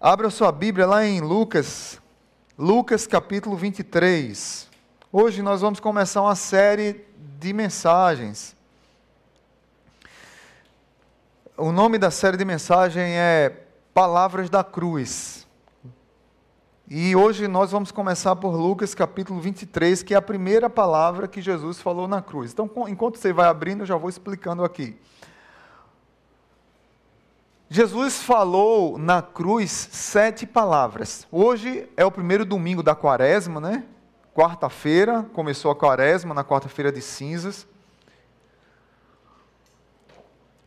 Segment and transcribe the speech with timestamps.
[0.00, 2.00] Abra sua Bíblia lá em Lucas,
[2.56, 4.68] Lucas capítulo 23.
[5.10, 7.04] Hoje nós vamos começar uma série
[7.40, 8.54] de mensagens.
[11.56, 15.44] O nome da série de mensagem é Palavras da Cruz.
[16.88, 21.42] E hoje nós vamos começar por Lucas capítulo 23, que é a primeira palavra que
[21.42, 22.52] Jesus falou na cruz.
[22.52, 24.96] Então, enquanto você vai abrindo, eu já vou explicando aqui.
[27.70, 31.26] Jesus falou na cruz sete palavras.
[31.30, 33.84] Hoje é o primeiro domingo da quaresma, né?
[34.34, 37.66] Quarta-feira, começou a quaresma, na quarta-feira de cinzas.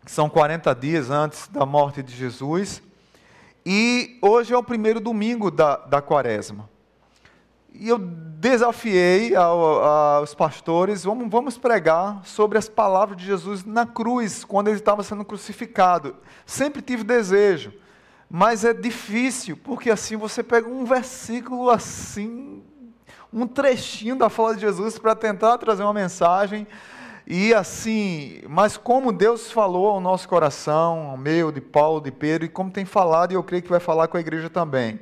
[0.06, 2.84] São 40 dias antes da morte de Jesus.
[3.66, 6.70] E hoje é o primeiro domingo da, da quaresma.
[7.74, 13.86] E eu desafiei ao, aos pastores, vamos, vamos pregar sobre as palavras de Jesus na
[13.86, 16.16] cruz, quando ele estava sendo crucificado.
[16.46, 17.74] Sempre tive desejo,
[18.30, 22.64] mas é difícil, porque assim você pega um versículo assim,
[23.32, 26.68] um trechinho da fala de Jesus para tentar trazer uma mensagem.
[27.26, 32.46] E assim, mas como Deus falou ao nosso coração, ao meu, de Paulo, de Pedro,
[32.46, 35.00] e como tem falado, e eu creio que vai falar com a igreja também.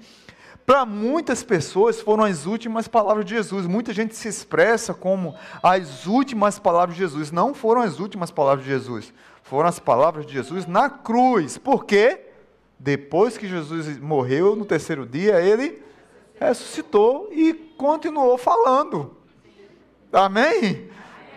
[0.70, 3.66] Para muitas pessoas foram as últimas palavras de Jesus.
[3.66, 7.32] Muita gente se expressa como as últimas palavras de Jesus.
[7.32, 9.12] Não foram as últimas palavras de Jesus.
[9.42, 11.58] Foram as palavras de Jesus na cruz.
[11.58, 12.22] Por quê?
[12.78, 15.82] Depois que Jesus morreu, no terceiro dia, ele
[16.40, 19.18] ressuscitou e continuou falando.
[20.14, 20.88] Amém?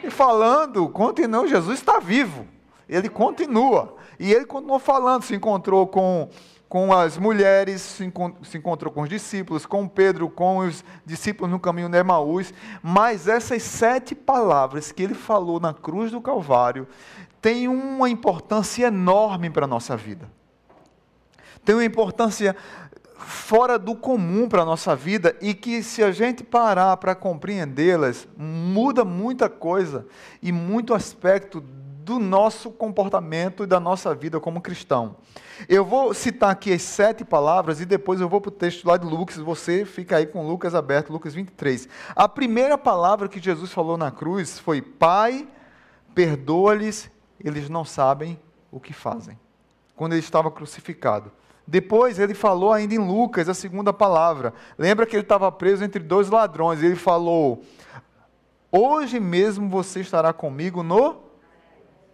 [0.05, 2.47] E falando, continuou, Jesus está vivo.
[2.87, 3.97] Ele continua.
[4.21, 6.29] E ele continuou falando, se encontrou com
[6.73, 11.91] com as mulheres, se, encontrou com os discípulos, com Pedro, com os discípulos no caminho
[11.91, 16.89] de Emaús, mas essas sete palavras que ele falou na cruz do Calvário
[17.43, 20.27] têm uma importância enorme para a nossa vida.
[21.63, 22.57] Tem uma importância
[23.19, 28.27] fora do comum para a nossa vida e que, se a gente parar para compreendê-las,
[28.35, 30.07] muda muita coisa
[30.43, 31.63] e muito aspecto
[32.05, 35.17] do nosso comportamento e da nossa vida como cristão.
[35.69, 38.97] Eu vou citar aqui as sete palavras e depois eu vou para o texto lá
[38.97, 39.37] de Lucas.
[39.37, 41.89] Você fica aí com Lucas aberto, Lucas 23.
[42.17, 45.47] A primeira palavra que Jesus falou na cruz foi: Pai,
[46.15, 47.09] perdoa-lhes,
[47.39, 48.39] eles não sabem
[48.71, 49.39] o que fazem.
[49.95, 51.31] Quando ele estava crucificado.
[51.65, 54.53] Depois ele falou ainda em Lucas a segunda palavra.
[54.77, 56.83] Lembra que ele estava preso entre dois ladrões.
[56.83, 57.63] Ele falou:
[58.73, 61.32] Hoje mesmo você estará comigo no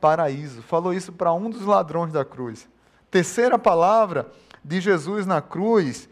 [0.01, 0.63] paraíso.
[0.63, 2.69] Falou isso para um dos ladrões da cruz.
[3.11, 4.31] Terceira palavra
[4.65, 6.09] de Jesus na cruz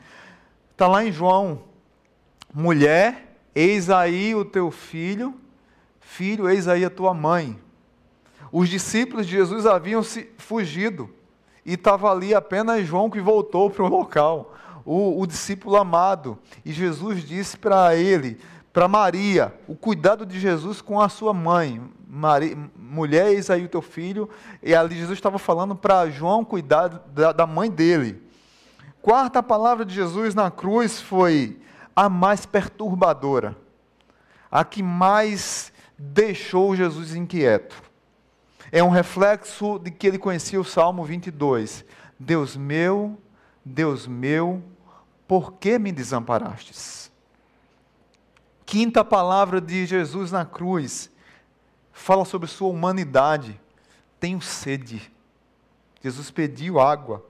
[0.73, 1.63] está lá em João:
[2.53, 5.35] mulher, eis aí o teu filho,
[6.01, 7.59] filho, eis aí a tua mãe.
[8.53, 11.11] Os discípulos de Jesus haviam se fugido
[11.65, 14.55] e estava ali apenas João que voltou para o local,
[14.85, 16.39] o, o discípulo amado.
[16.65, 18.39] E Jesus disse para ele:
[18.77, 21.81] para Maria, o cuidado de Jesus com a sua mãe.
[22.07, 24.29] Maria, mulher, eis aí o teu filho.
[24.63, 28.23] E ali Jesus estava falando para João cuidar da, da mãe dele.
[29.01, 31.59] Quarta palavra de Jesus na cruz foi
[31.97, 33.57] a mais perturbadora,
[34.51, 37.83] a que mais deixou Jesus inquieto.
[38.71, 41.83] É um reflexo de que ele conhecia o Salmo 22.
[42.21, 43.19] Deus meu,
[43.65, 44.63] Deus meu,
[45.27, 47.06] por que me desamparastes?
[48.67, 51.09] Quinta palavra de Jesus na cruz
[51.93, 53.61] fala sobre sua humanidade.
[54.19, 55.13] Tenho sede.
[56.03, 57.25] Jesus pediu água.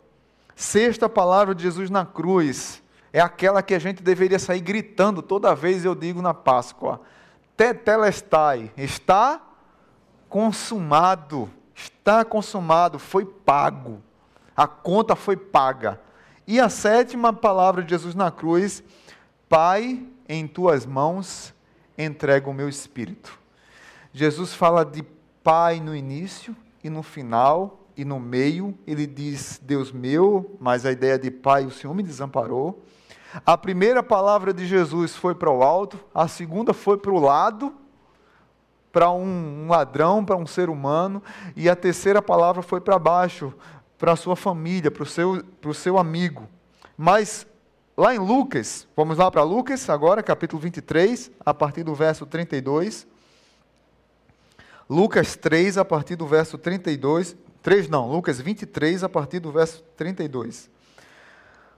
[0.56, 2.82] Sexta palavra de Jesus na cruz
[3.12, 7.02] é aquela que a gente deveria sair gritando toda vez eu digo na Páscoa.
[7.54, 9.42] Tetelestai, está
[10.30, 14.02] consumado, está consumado, foi pago.
[14.56, 16.00] A conta foi paga.
[16.46, 18.82] E a sétima palavra de Jesus na cruz,
[19.48, 21.54] Pai, em tuas mãos
[21.96, 23.38] entrego o meu espírito.
[24.12, 25.02] Jesus fala de
[25.42, 28.76] Pai no início e no final e no meio.
[28.86, 32.82] Ele diz Deus meu, mas a ideia de Pai o Senhor me desamparou.
[33.44, 37.74] A primeira palavra de Jesus foi para o alto, a segunda foi para o lado,
[38.90, 41.22] para um, ladrão, para um ser humano,
[41.54, 43.52] e a terceira palavra foi para baixo,
[43.98, 46.48] para a sua família, para o seu, para o seu amigo.
[46.96, 47.46] Mas
[47.96, 53.06] Lá em Lucas, vamos lá para Lucas agora, capítulo 23, a partir do verso 32.
[54.88, 57.34] Lucas 3, a partir do verso 32.
[57.62, 60.68] 3 não, Lucas 23, a partir do verso 32.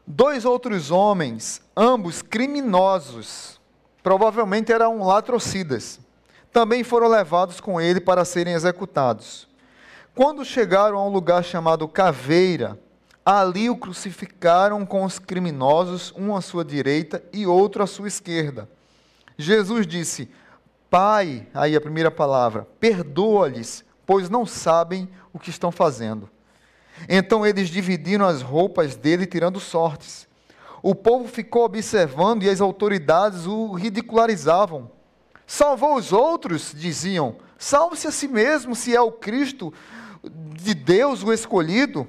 [0.04, 3.60] Dois outros homens, ambos criminosos,
[4.02, 6.00] provavelmente eram latrocidas,
[6.52, 9.46] também foram levados com ele para serem executados.
[10.16, 12.76] Quando chegaram a um lugar chamado Caveira,
[13.30, 18.66] Ali o crucificaram com os criminosos, um à sua direita e outro à sua esquerda.
[19.36, 20.30] Jesus disse:
[20.88, 26.26] Pai, aí a primeira palavra, perdoa-lhes, pois não sabem o que estão fazendo.
[27.06, 30.26] Então eles dividiram as roupas dele, tirando sortes.
[30.82, 34.90] O povo ficou observando e as autoridades o ridicularizavam.
[35.46, 37.36] Salvou os outros, diziam.
[37.58, 39.70] Salve-se a si mesmo, se é o Cristo
[40.24, 42.08] de Deus, o escolhido.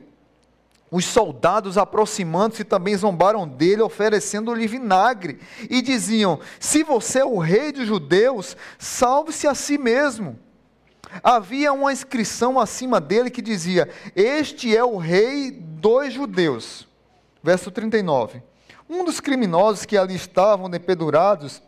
[0.92, 5.40] Os soldados, aproximando-se, também zombaram dele, oferecendo-lhe vinagre,
[5.70, 10.40] e diziam: Se você é o rei dos judeus, salve-se a si mesmo.
[11.24, 16.88] Havia uma inscrição acima dele que dizia: Este é o rei dos judeus.
[17.44, 18.42] Verso 39.
[18.90, 21.62] Um dos criminosos que ali estavam depedurados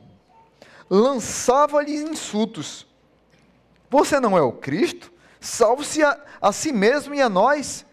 [0.90, 2.88] lançava-lhe insultos.
[3.90, 5.12] Você não é o Cristo?
[5.40, 7.86] Salve-se a, a, si mesmo e a nós.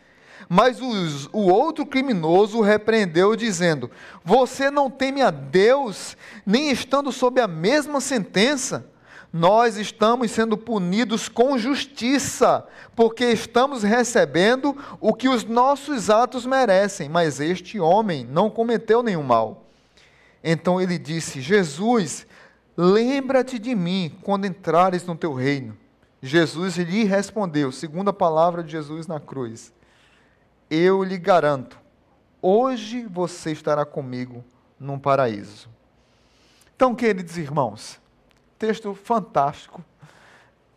[0.48, 3.90] Mas os, o outro criminoso o repreendeu, dizendo:
[4.24, 6.16] Você não teme a Deus,
[6.46, 8.86] nem estando sob a mesma sentença?
[9.30, 12.66] Nós estamos sendo punidos com justiça,
[12.96, 19.22] porque estamos recebendo o que os nossos atos merecem, mas este homem não cometeu nenhum
[19.22, 19.66] mal.
[20.42, 22.26] Então ele disse: Jesus,
[22.74, 25.76] lembra-te de mim quando entrares no teu reino.
[26.22, 29.72] Jesus lhe respondeu, segundo a palavra de Jesus na cruz:
[30.70, 31.78] Eu lhe garanto,
[32.42, 34.44] hoje você estará comigo
[34.78, 35.68] num paraíso.
[36.76, 38.00] Então, queridos irmãos,
[38.58, 39.82] texto fantástico.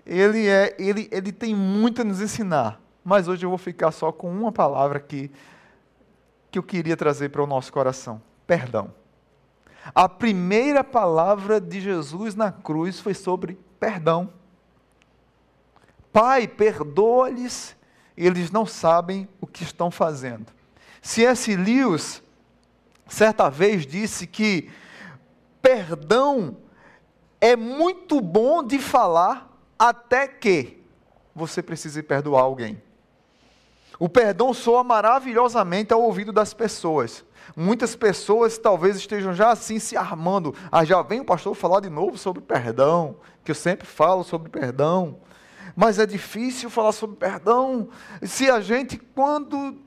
[0.05, 4.11] Ele, é, ele, ele tem muito a nos ensinar, mas hoje eu vou ficar só
[4.11, 5.31] com uma palavra aqui
[6.49, 8.93] que eu queria trazer para o nosso coração: perdão.
[9.95, 14.31] A primeira palavra de Jesus na cruz foi sobre perdão.
[16.13, 17.75] Pai, perdoa-lhes,
[18.15, 20.47] eles não sabem o que estão fazendo.
[21.01, 21.55] C.S.
[21.55, 22.21] Lewis,
[23.07, 24.69] certa vez, disse que
[25.61, 26.57] perdão
[27.39, 30.79] é muito bom de falar até que
[31.33, 32.81] você precise perdoar alguém.
[33.97, 37.23] O perdão soa maravilhosamente ao ouvido das pessoas.
[37.55, 40.55] Muitas pessoas talvez estejam já assim se armando.
[40.71, 44.49] Ah, já vem o pastor falar de novo sobre perdão, que eu sempre falo sobre
[44.49, 45.17] perdão
[45.75, 47.89] mas é difícil falar sobre perdão.
[48.21, 49.77] Se a gente, quando.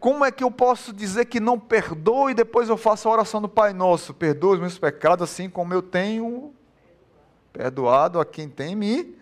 [0.00, 3.40] como é que eu posso dizer que não perdoe e depois eu faço a oração
[3.40, 4.14] do Pai Nosso?
[4.14, 6.52] Perdoa os meus pecados, assim como eu tenho
[7.52, 9.16] perdoado a quem tem me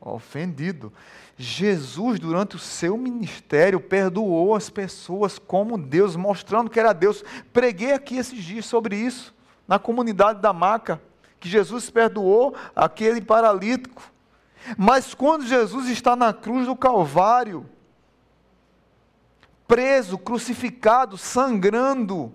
[0.00, 0.92] ofendido.
[1.36, 7.24] Jesus, durante o seu ministério, perdoou as pessoas como Deus, mostrando que era Deus.
[7.52, 9.32] Preguei aqui esses dias sobre isso,
[9.66, 11.00] na comunidade da Maca,
[11.38, 14.02] que Jesus perdoou aquele paralítico
[14.76, 17.68] mas quando Jesus está na cruz do Calvário,
[19.66, 22.32] preso, crucificado, sangrando,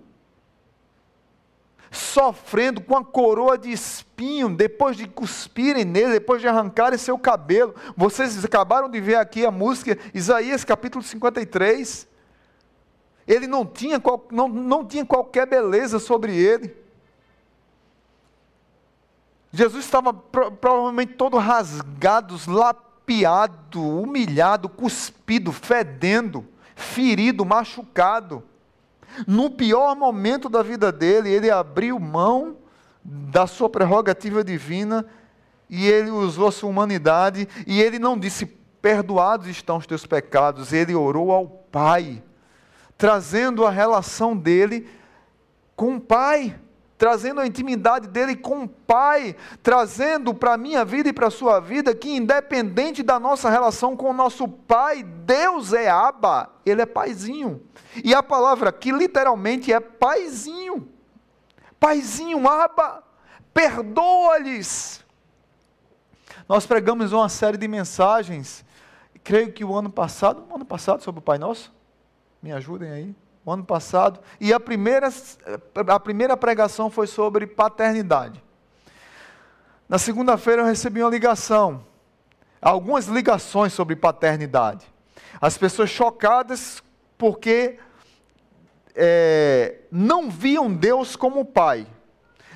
[1.90, 7.74] sofrendo com a coroa de espinho, depois de cuspirem nele, depois de arrancarem seu cabelo.
[7.96, 12.08] Vocês acabaram de ver aqui a música Isaías capítulo 53.
[13.26, 14.00] Ele não tinha,
[14.30, 16.83] não, não tinha qualquer beleza sobre ele.
[19.54, 28.42] Jesus estava pro, provavelmente todo rasgado, lapiado, humilhado, cuspido, fedendo, ferido, machucado.
[29.28, 32.56] No pior momento da vida dele, ele abriu mão
[33.04, 35.06] da sua prerrogativa divina
[35.70, 40.72] e ele usou a sua humanidade e ele não disse: Perdoados estão os teus pecados.
[40.72, 42.20] Ele orou ao Pai,
[42.98, 44.88] trazendo a relação dele
[45.76, 46.56] com o Pai
[47.04, 51.30] trazendo a intimidade dele com o Pai, trazendo para a minha vida e para a
[51.30, 56.80] sua vida que, independente da nossa relação com o nosso Pai, Deus é Aba, Ele
[56.80, 57.60] é Paizinho.
[58.02, 60.88] E a palavra aqui literalmente é Paizinho.
[61.78, 63.04] Paizinho, Aba,
[63.52, 65.04] perdoa-lhes.
[66.48, 68.64] Nós pregamos uma série de mensagens,
[69.22, 71.70] creio que o ano passado, ano passado sobre o Pai Nosso,
[72.42, 75.08] me ajudem aí o ano passado, e a primeira,
[75.88, 78.42] a primeira pregação foi sobre paternidade.
[79.88, 81.84] Na segunda-feira eu recebi uma ligação,
[82.60, 84.86] algumas ligações sobre paternidade.
[85.40, 86.82] As pessoas chocadas
[87.18, 87.78] porque
[88.94, 91.86] é, não viam Deus como pai.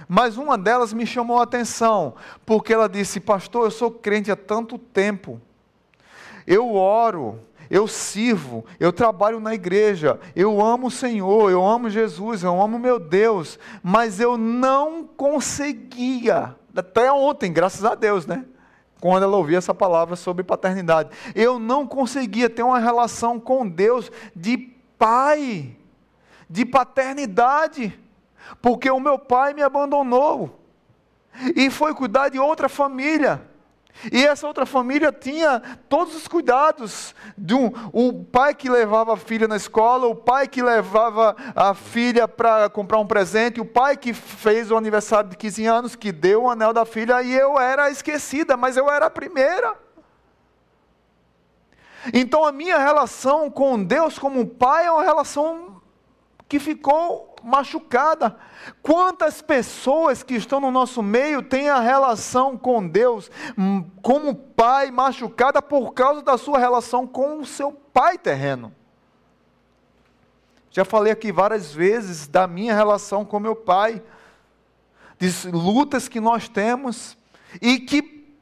[0.09, 2.15] Mas uma delas me chamou a atenção,
[2.47, 5.39] porque ela disse: Pastor, eu sou crente há tanto tempo,
[6.47, 7.41] eu oro,
[7.71, 12.79] eu sirvo, eu trabalho na igreja, eu amo o Senhor, eu amo Jesus, eu amo
[12.79, 18.45] meu Deus, mas eu não conseguia, até ontem, graças a Deus, né?
[19.01, 24.11] Quando ela ouvia essa palavra sobre paternidade, eu não conseguia ter uma relação com Deus
[24.35, 24.57] de
[24.99, 25.77] pai,
[26.51, 27.99] de paternidade,
[28.61, 30.59] porque o meu pai me abandonou
[31.55, 33.43] e foi cuidar de outra família.
[34.13, 39.17] E essa outra família tinha todos os cuidados de um, o pai que levava a
[39.17, 43.97] filha na escola, o pai que levava a filha para comprar um presente, o pai
[43.97, 47.59] que fez o aniversário de 15 anos, que deu o anel da filha, e eu
[47.59, 49.75] era esquecida, mas eu era a primeira.
[52.13, 55.83] Então a minha relação com Deus como pai é uma relação
[56.49, 58.37] que ficou machucada.
[58.83, 64.91] Quantas pessoas que estão no nosso meio têm a relação com Deus hum, como pai
[64.91, 68.75] machucada por causa da sua relação com o seu pai terreno?
[70.71, 74.03] Já falei aqui várias vezes da minha relação com meu pai,
[75.19, 77.17] de lutas que nós temos
[77.61, 78.33] e que,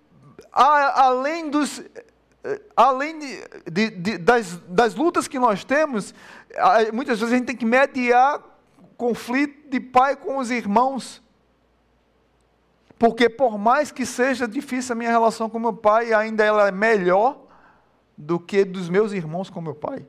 [0.53, 1.83] além dos
[2.77, 6.15] além de, de, de, das, das lutas que nós temos,
[6.93, 8.41] muitas vezes a gente tem que mediar
[8.97, 11.23] conflito de pai com os irmãos.
[12.99, 16.73] Porque por mais que seja difícil a minha relação com meu pai, ainda ela é
[16.73, 17.39] melhor
[18.17, 20.07] do que dos meus irmãos com meu pai.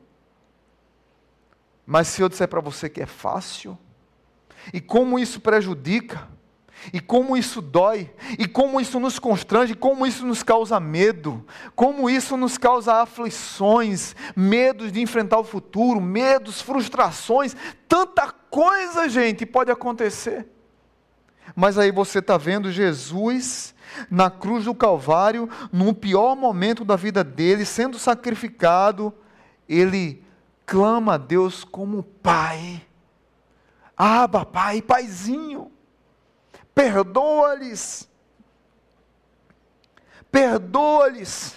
[1.85, 3.77] Mas se eu disser para você que é fácil,
[4.73, 6.27] e como isso prejudica,
[6.93, 12.09] e como isso dói, e como isso nos constrange, como isso nos causa medo, como
[12.09, 17.55] isso nos causa aflições, medos de enfrentar o futuro, medos, frustrações,
[17.87, 18.46] tanta coisa,
[19.09, 20.47] gente, pode acontecer.
[21.55, 23.73] Mas aí você está vendo Jesus
[24.11, 29.13] na cruz do Calvário, no pior momento da vida dele, sendo sacrificado,
[29.67, 30.23] ele
[30.65, 32.85] clama a Deus como Pai.
[33.95, 35.71] Aba, Pai, Paizinho
[36.77, 38.07] perdoa-lhes.
[40.31, 41.55] Perdoa-lhes.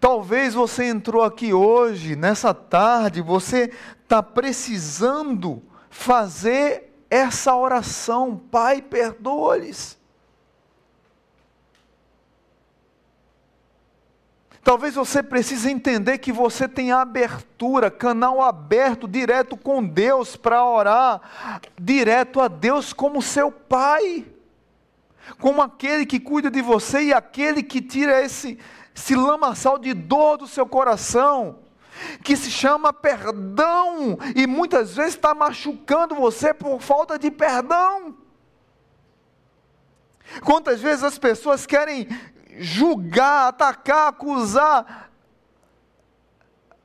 [0.00, 9.98] Talvez você entrou aqui hoje, nessa tarde, você está precisando fazer essa oração, Pai, perdoa-lhes.
[14.68, 21.22] Talvez você precise entender que você tem abertura, canal aberto, direto com Deus para orar,
[21.80, 24.26] direto a Deus como seu Pai,
[25.40, 28.58] como aquele que cuida de você e aquele que tira esse,
[28.98, 31.60] esse lamaçal de dor do seu coração,
[32.24, 38.16] que se chama perdão e muitas vezes está machucando você por falta de perdão.
[40.44, 42.08] Quantas vezes as pessoas querem
[42.58, 45.10] julgar, atacar, acusar,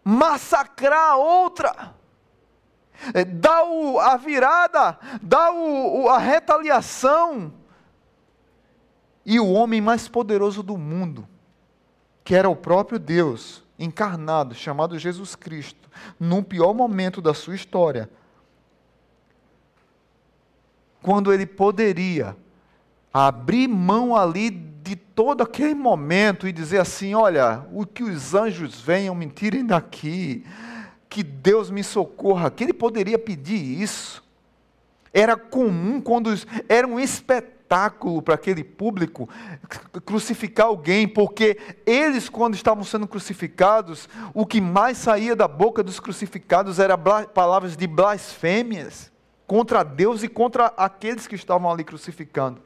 [0.03, 1.95] massacrar a outra,
[3.13, 7.53] é, dá o, a virada, dá o, a retaliação.
[9.25, 11.27] E o homem mais poderoso do mundo,
[12.23, 15.89] que era o próprio Deus encarnado, chamado Jesus Cristo,
[16.19, 18.09] no pior momento da sua história,
[21.01, 22.35] quando ele poderia
[23.13, 28.79] abrir mão ali de todo aquele momento e dizer assim: olha, o que os anjos
[28.79, 30.45] venham me tirem daqui,
[31.09, 32.49] que Deus me socorra.
[32.49, 34.23] Que ele poderia pedir isso.
[35.13, 36.33] Era comum quando
[36.67, 37.62] era um espetáculo
[38.21, 39.29] para aquele público
[40.05, 45.99] crucificar alguém, porque eles, quando estavam sendo crucificados, o que mais saía da boca dos
[45.99, 49.11] crucificados era palavras de blasfêmias
[49.47, 52.61] contra Deus e contra aqueles que estavam ali crucificando.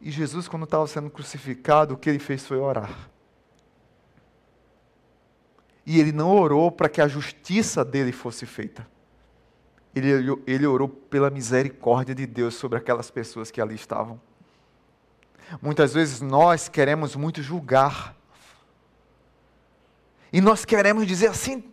[0.00, 2.90] E Jesus, quando estava sendo crucificado, o que ele fez foi orar.
[5.84, 8.86] E ele não orou para que a justiça dele fosse feita.
[9.94, 14.20] Ele, ele orou pela misericórdia de Deus sobre aquelas pessoas que ali estavam.
[15.60, 18.14] Muitas vezes nós queremos muito julgar.
[20.32, 21.64] E nós queremos dizer assim: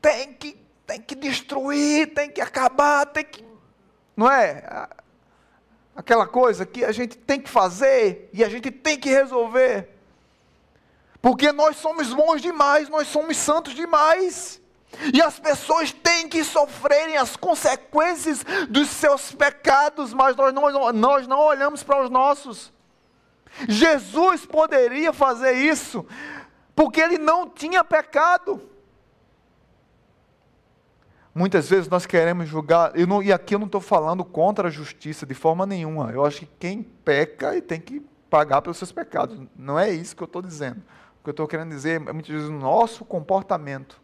[0.00, 3.44] tem que, tem que destruir, tem que acabar, tem que.
[4.14, 4.88] Não é?
[5.94, 9.88] aquela coisa que a gente tem que fazer e a gente tem que resolver.
[11.20, 14.60] Porque nós somos bons demais, nós somos santos demais.
[15.12, 21.26] E as pessoas têm que sofrerem as consequências dos seus pecados, mas nós não, nós
[21.26, 22.72] não olhamos para os nossos.
[23.68, 26.06] Jesus poderia fazer isso,
[26.74, 28.60] porque ele não tinha pecado.
[31.34, 35.24] Muitas vezes nós queremos julgar, não, e aqui eu não estou falando contra a justiça
[35.24, 36.10] de forma nenhuma.
[36.12, 39.40] Eu acho que quem peca tem que pagar pelos seus pecados.
[39.56, 40.82] Não é isso que eu estou dizendo.
[41.20, 44.00] O que eu estou querendo dizer é muitas vezes o nosso comportamento.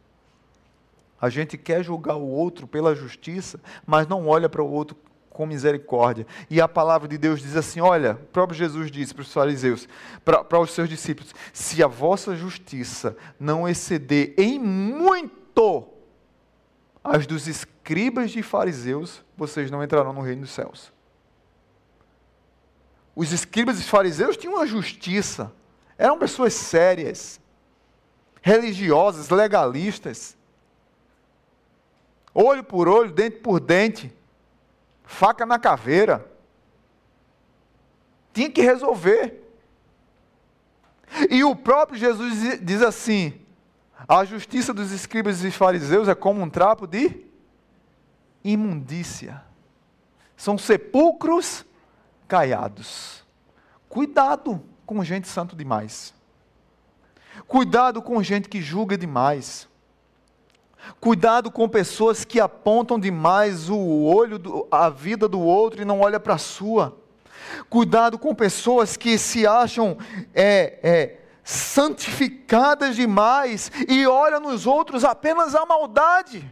[1.21, 4.97] A gente quer julgar o outro pela justiça, mas não olha para o outro
[5.31, 6.27] com misericórdia.
[6.49, 9.89] E a palavra de Deus diz assim: olha, o próprio Jesus disse para os fariseus,
[10.25, 15.89] para, para os seus discípulos: se a vossa justiça não exceder em muito
[17.03, 20.93] as dos escribas e fariseus, vocês não entrarão no reino dos céus.
[23.15, 25.53] Os escribas e fariseus tinham uma justiça,
[25.97, 27.41] eram pessoas sérias,
[28.41, 30.38] religiosas, legalistas
[32.35, 34.13] olho por olho, dente por dente,
[35.05, 36.31] faca na caveira.
[38.33, 39.45] Tinha que resolver.
[41.31, 43.41] E o próprio Jesus diz assim:
[44.07, 47.25] a justiça dos escribas e fariseus é como um trapo de
[48.45, 49.43] imundícia.
[50.37, 51.65] São sepulcros
[52.29, 53.25] caiados.
[53.89, 56.15] Cuidado com gente santo demais.
[57.47, 59.69] Cuidado com gente que julga demais.
[61.01, 66.01] Cuidado com pessoas que apontam demais o olho, do, a vida do outro e não
[66.01, 66.97] olha para a sua.
[67.69, 69.97] Cuidado com pessoas que se acham
[70.35, 76.51] é, é, santificadas demais e olham nos outros apenas a maldade.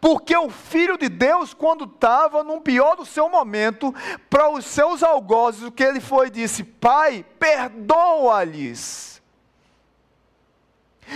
[0.00, 3.92] Porque o Filho de Deus, quando estava no pior do seu momento,
[4.30, 9.11] para os seus algozes, o que ele foi disse: Pai, perdoa-lhes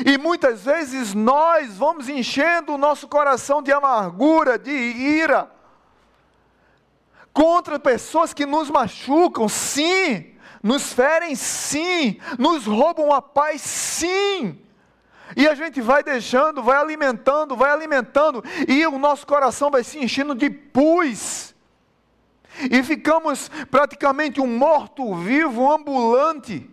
[0.04, 5.50] e muitas vezes nós vamos enchendo o nosso coração de amargura, de ira,
[7.32, 14.58] contra pessoas que nos machucam, sim, nos ferem, sim, nos roubam a paz, sim.
[15.36, 19.98] E a gente vai deixando, vai alimentando, vai alimentando, e o nosso coração vai se
[19.98, 21.54] enchendo de pus.
[22.70, 26.70] E ficamos praticamente um morto-vivo ambulante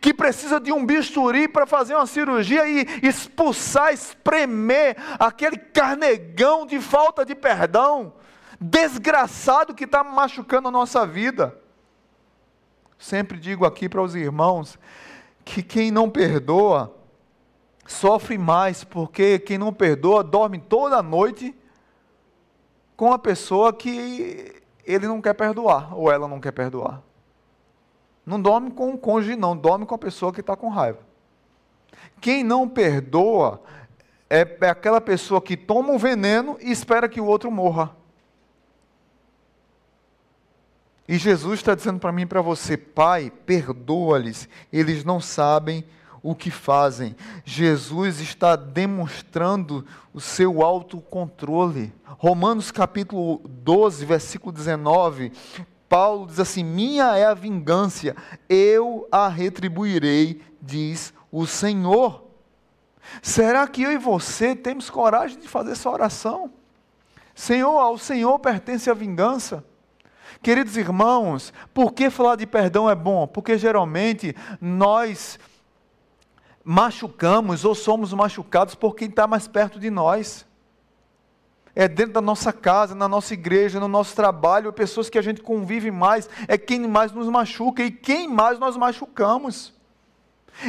[0.00, 6.80] que precisa de um bisturi para fazer uma cirurgia e expulsar, espremer aquele carnegão de
[6.80, 8.12] falta de perdão,
[8.60, 11.58] desgraçado que está machucando a nossa vida.
[12.98, 14.78] Sempre digo aqui para os irmãos
[15.44, 16.94] que quem não perdoa
[17.84, 21.54] sofre mais, porque quem não perdoa dorme toda noite
[22.96, 27.02] com a pessoa que ele não quer perdoar, ou ela não quer perdoar.
[28.24, 31.00] Não dorme com o cônjuge, não, dorme com a pessoa que está com raiva.
[32.20, 33.60] Quem não perdoa
[34.30, 37.94] é, é aquela pessoa que toma um veneno e espera que o outro morra.
[41.06, 45.84] E Jesus está dizendo para mim e para você, Pai, perdoa-lhes, eles não sabem
[46.22, 47.16] o que fazem.
[47.44, 51.92] Jesus está demonstrando o seu autocontrole.
[52.06, 55.32] Romanos capítulo 12, versículo 19,
[55.92, 58.16] Paulo diz assim: Minha é a vingança,
[58.48, 62.30] eu a retribuirei, diz o Senhor.
[63.20, 66.50] Será que eu e você temos coragem de fazer essa oração?
[67.34, 69.62] Senhor, ao Senhor pertence a vingança.
[70.42, 73.26] Queridos irmãos, por que falar de perdão é bom?
[73.26, 75.38] Porque geralmente nós
[76.64, 80.46] machucamos ou somos machucados por quem está mais perto de nós
[81.74, 85.40] é dentro da nossa casa, na nossa igreja, no nosso trabalho, pessoas que a gente
[85.40, 89.72] convive mais, é quem mais nos machuca e quem mais nós machucamos.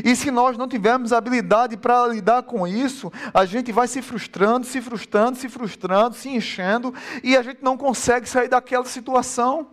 [0.04, 4.66] E se nós não tivermos habilidade para lidar com isso, a gente vai se frustrando,
[4.66, 9.68] se frustrando, se frustrando, se enchendo, e a gente não consegue sair daquela situação.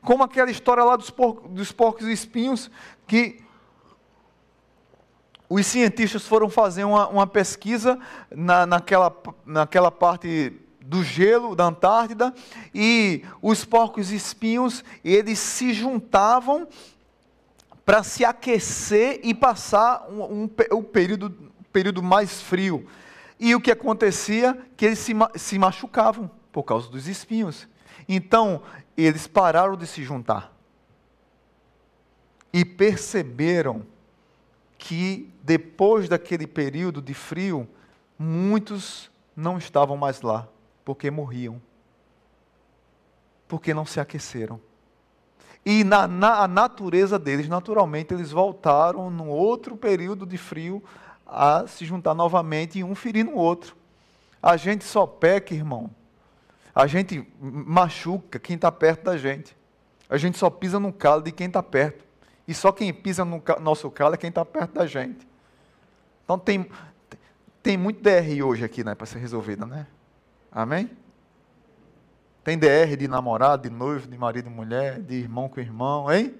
[0.00, 2.70] Como aquela história lá dos, por, dos porcos e espinhos,
[3.06, 3.44] que
[5.48, 7.98] os cientistas foram fazer uma, uma pesquisa
[8.30, 12.34] na, naquela, naquela parte do gelo da Antártida
[12.74, 16.66] e os porcos espinhos eles se juntavam
[17.84, 21.30] para se aquecer e passar um, um, o período,
[21.72, 22.88] período mais frio.
[23.38, 24.58] E o que acontecia?
[24.76, 27.68] Que eles se, se machucavam por causa dos espinhos.
[28.08, 28.62] Então,
[28.96, 30.52] eles pararam de se juntar.
[32.52, 33.86] E perceberam
[34.86, 37.68] que depois daquele período de frio,
[38.16, 40.46] muitos não estavam mais lá,
[40.84, 41.60] porque morriam,
[43.48, 44.60] porque não se aqueceram.
[45.64, 50.80] E na, na a natureza deles, naturalmente, eles voltaram no outro período de frio
[51.26, 53.74] a se juntar novamente e um ferindo o outro.
[54.40, 55.90] A gente só peca, irmão.
[56.72, 59.56] A gente machuca quem está perto da gente.
[60.08, 62.05] A gente só pisa no calo de quem está perto.
[62.46, 65.26] E só quem pisa no nosso calo é quem está perto da gente.
[66.24, 66.70] Então tem,
[67.62, 69.86] tem muito DR hoje aqui né, para ser resolvida, né?
[70.50, 70.90] Amém?
[72.44, 76.34] Tem DR de namorado, de noivo, de marido e mulher, de irmão com irmão, hein?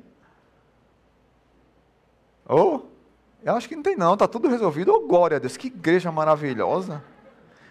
[2.48, 2.76] Ou?
[2.76, 2.96] Oh,
[3.42, 4.92] eu acho que não tem não, está tudo resolvido.
[4.92, 7.02] Oh, glória a Deus, que igreja maravilhosa.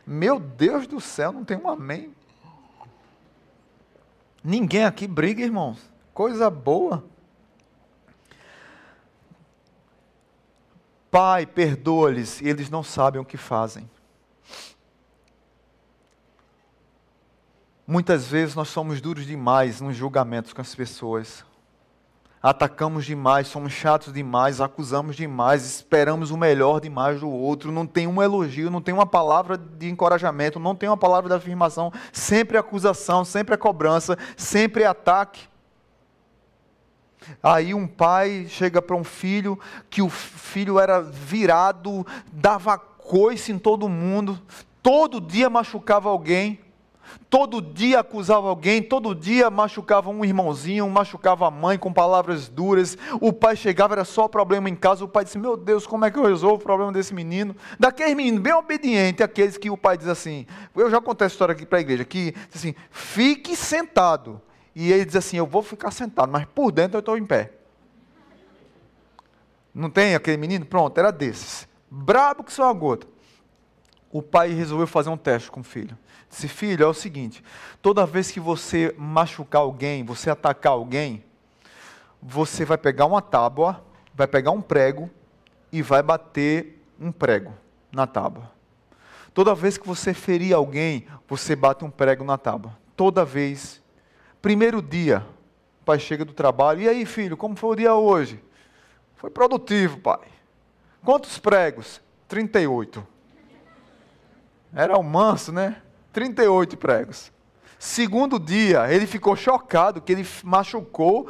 [0.05, 2.13] Meu Deus do céu, não tem um amém.
[4.43, 5.79] Ninguém aqui briga, irmãos.
[6.13, 7.03] Coisa boa.
[11.15, 13.89] Pai, perdoa-lhes, eles não sabem o que fazem.
[17.87, 21.45] Muitas vezes nós somos duros demais nos julgamentos com as pessoas.
[22.43, 28.07] Atacamos demais, somos chatos demais, acusamos demais, esperamos o melhor demais do outro, não tem
[28.07, 32.57] um elogio, não tem uma palavra de encorajamento, não tem uma palavra de afirmação, sempre
[32.57, 35.47] acusação, sempre cobrança, sempre ataque.
[37.41, 39.59] Aí um pai chega para um filho,
[39.89, 44.39] que o filho era virado, dava coice em todo mundo,
[44.81, 46.59] todo dia machucava alguém.
[47.29, 52.97] Todo dia acusava alguém, todo dia machucava um irmãozinho, machucava a mãe com palavras duras.
[53.19, 55.03] O pai chegava, era só problema em casa.
[55.03, 57.55] O pai disse: Meu Deus, como é que eu resolvo o problema desse menino?
[57.79, 60.45] Daqueles meninos bem obedientes, aqueles que o pai diz assim.
[60.75, 64.41] Eu já contei a história aqui para a igreja: que assim, fique sentado.
[64.75, 67.53] E ele diz assim: Eu vou ficar sentado, mas por dentro eu estou em pé.
[69.73, 70.65] Não tem aquele menino?
[70.65, 71.67] Pronto, era desses.
[71.89, 73.07] Brabo que só a gota.
[74.11, 75.97] O pai resolveu fazer um teste com o filho.
[76.29, 77.43] Disse, filho, é o seguinte:
[77.81, 81.23] toda vez que você machucar alguém, você atacar alguém,
[82.21, 83.83] você vai pegar uma tábua,
[84.13, 85.09] vai pegar um prego
[85.71, 87.53] e vai bater um prego
[87.91, 88.51] na tábua.
[89.33, 92.77] Toda vez que você ferir alguém, você bate um prego na tábua.
[92.95, 93.83] Toda vez.
[94.45, 95.25] Primeiro dia,
[95.81, 96.79] o pai chega do trabalho.
[96.83, 98.39] E aí, filho, como foi o dia hoje?
[99.15, 100.19] Foi produtivo, pai.
[101.03, 101.99] Quantos pregos?
[102.27, 103.03] 38.
[104.71, 105.81] Era o manso, né?
[106.13, 107.31] 38 pregos.
[107.79, 111.27] Segundo dia, ele ficou chocado que ele machucou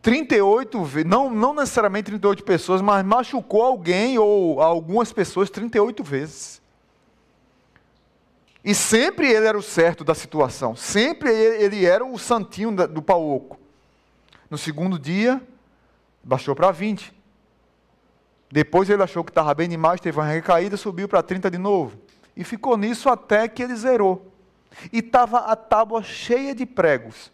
[0.00, 6.62] 38 vezes, não, não necessariamente 38 pessoas, mas machucou alguém ou algumas pessoas 38 vezes.
[8.64, 13.28] E sempre ele era o certo da situação, sempre ele era o santinho do pau
[13.28, 13.58] oco.
[14.50, 15.40] No segundo dia,
[16.22, 17.14] baixou para 20.
[18.50, 21.98] Depois ele achou que estava bem demais, teve uma recaída, subiu para 30 de novo.
[22.36, 24.32] E ficou nisso até que ele zerou.
[24.92, 27.30] E estava a tábua cheia de pregos.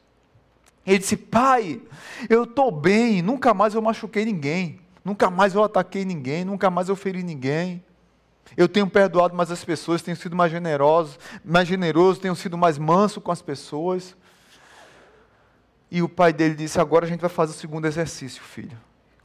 [0.86, 1.80] Ele disse: Pai,
[2.28, 6.88] eu estou bem, nunca mais eu machuquei ninguém, nunca mais eu ataquei ninguém, nunca mais
[6.88, 7.82] eu feri ninguém.
[8.56, 12.78] Eu tenho perdoado mais as pessoas, tenho sido mais generoso, mais generoso, tenho sido mais
[12.78, 14.16] manso com as pessoas.
[15.90, 18.76] E o pai dele disse: Agora a gente vai fazer o segundo exercício, filho.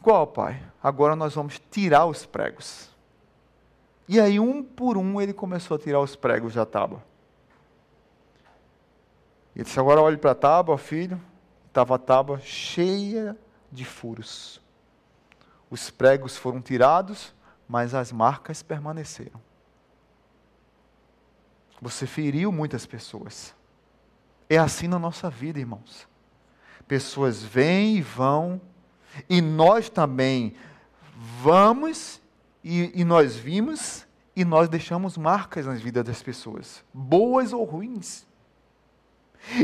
[0.01, 0.61] Qual, pai?
[0.81, 2.89] Agora nós vamos tirar os pregos.
[4.07, 7.03] E aí, um por um, ele começou a tirar os pregos da tábua.
[9.55, 11.21] Ele disse: Agora olhe para a tábua, filho.
[11.67, 13.37] Estava a tábua cheia
[13.71, 14.59] de furos.
[15.69, 17.33] Os pregos foram tirados,
[17.69, 19.39] mas as marcas permaneceram.
[21.79, 23.55] Você feriu muitas pessoas.
[24.49, 26.07] É assim na nossa vida, irmãos.
[26.87, 28.59] Pessoas vêm e vão,
[29.29, 30.55] e nós também
[31.41, 32.19] vamos
[32.63, 38.25] e, e nós vimos e nós deixamos marcas nas vidas das pessoas, boas ou ruins.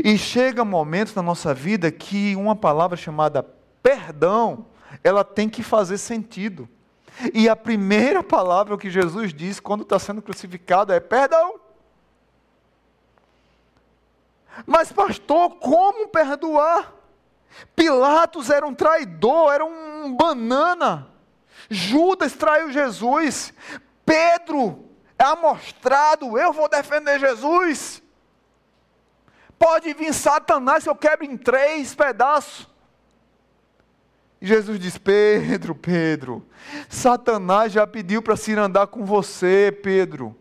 [0.04, 3.42] E chega momentos na nossa vida que uma palavra chamada
[3.82, 4.66] perdão,
[5.02, 6.68] ela tem que fazer sentido.
[7.32, 11.60] E a primeira palavra que Jesus diz quando está sendo crucificado é perdão.
[14.66, 16.92] Mas, pastor, como perdoar?
[17.74, 21.08] Pilatos era um traidor, era um banana.
[21.70, 23.52] Judas traiu Jesus.
[24.04, 24.84] Pedro
[25.18, 28.02] é amostrado, eu vou defender Jesus.
[29.58, 32.68] Pode vir Satanás eu quebro em três pedaços.
[34.40, 36.44] E Jesus diz: Pedro, Pedro,
[36.88, 40.36] Satanás já pediu para se andar com você, Pedro.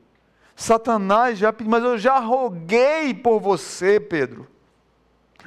[0.55, 4.47] Satanás já pediu, mas eu já roguei por você, Pedro.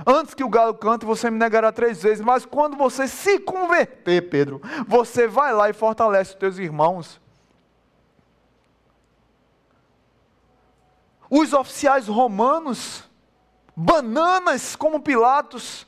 [0.07, 2.25] Antes que o galo cante, você me negará três vezes.
[2.25, 7.21] Mas quando você se converter, Pedro, você vai lá e fortalece os teus irmãos.
[11.29, 13.05] Os oficiais romanos,
[13.75, 15.87] bananas como Pilatos,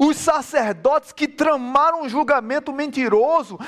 [0.00, 3.58] os sacerdotes que tramaram um julgamento mentiroso,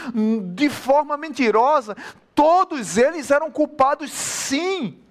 [0.54, 1.96] de forma mentirosa,
[2.34, 5.04] todos eles eram culpados sim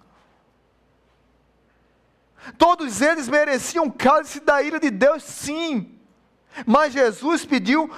[2.57, 5.97] Todos eles mereciam cálice da ira de Deus, sim.
[6.65, 7.89] Mas Jesus pediu: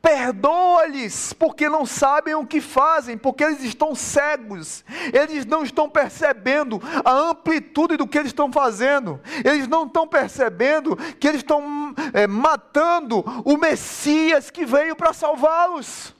[0.00, 6.80] perdoa-lhes, porque não sabem o que fazem, porque eles estão cegos, eles não estão percebendo
[7.04, 12.26] a amplitude do que eles estão fazendo, eles não estão percebendo que eles estão é,
[12.26, 16.16] matando o Messias que veio para salvá-los.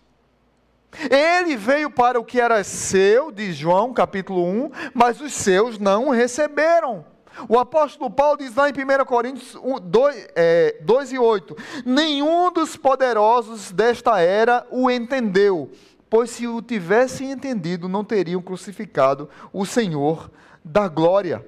[1.11, 6.09] Ele veio para o que era seu, de João capítulo 1, mas os seus não
[6.09, 7.05] o receberam.
[7.47, 12.77] O apóstolo Paulo diz lá em 1 Coríntios 2, é, 2 e 8: Nenhum dos
[12.77, 15.71] poderosos desta era o entendeu,
[16.09, 20.31] pois se o tivessem entendido, não teriam crucificado o Senhor
[20.65, 21.47] da glória.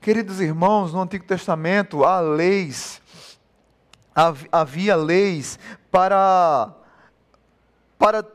[0.00, 3.02] Queridos irmãos, no Antigo Testamento há leis,
[4.50, 5.58] havia leis
[5.90, 6.74] para,
[7.98, 8.26] para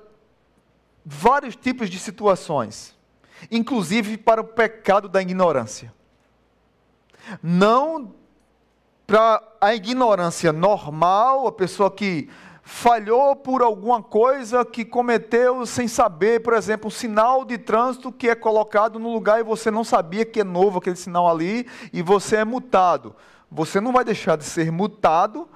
[1.04, 2.96] vários tipos de situações,
[3.50, 5.94] inclusive para o pecado da ignorância.
[7.42, 8.14] Não
[9.08, 12.30] para a ignorância normal, a pessoa que
[12.64, 18.28] falhou por alguma coisa que cometeu sem saber, por exemplo, um sinal de trânsito que
[18.28, 22.02] é colocado no lugar e você não sabia que é novo aquele sinal ali e
[22.02, 23.16] você é multado.
[23.52, 25.48] Você não vai deixar de ser multado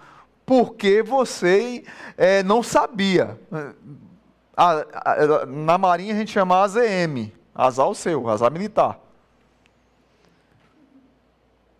[0.45, 1.83] porque você
[2.15, 3.39] é, não sabia.
[4.55, 8.99] A, a, na Marinha a gente chama AZM, azar o seu, azar militar.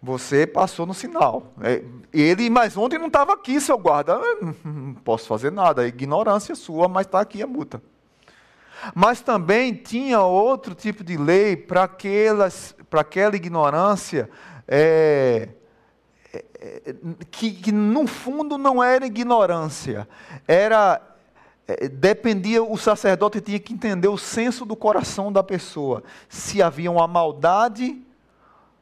[0.01, 1.53] Você passou no sinal.
[1.61, 4.19] É, ele, mas ontem não estava aqui, seu guarda.
[4.63, 7.81] Não posso fazer nada, é ignorância sua, mas está aqui a multa.
[8.95, 14.29] Mas também tinha outro tipo de lei para aquela ignorância
[14.65, 15.49] é,
[16.31, 16.95] é, é,
[17.29, 20.07] que, que, no fundo não era ignorância,
[20.47, 21.01] era
[21.91, 27.07] dependia o sacerdote tinha que entender o senso do coração da pessoa, se havia uma
[27.07, 28.01] maldade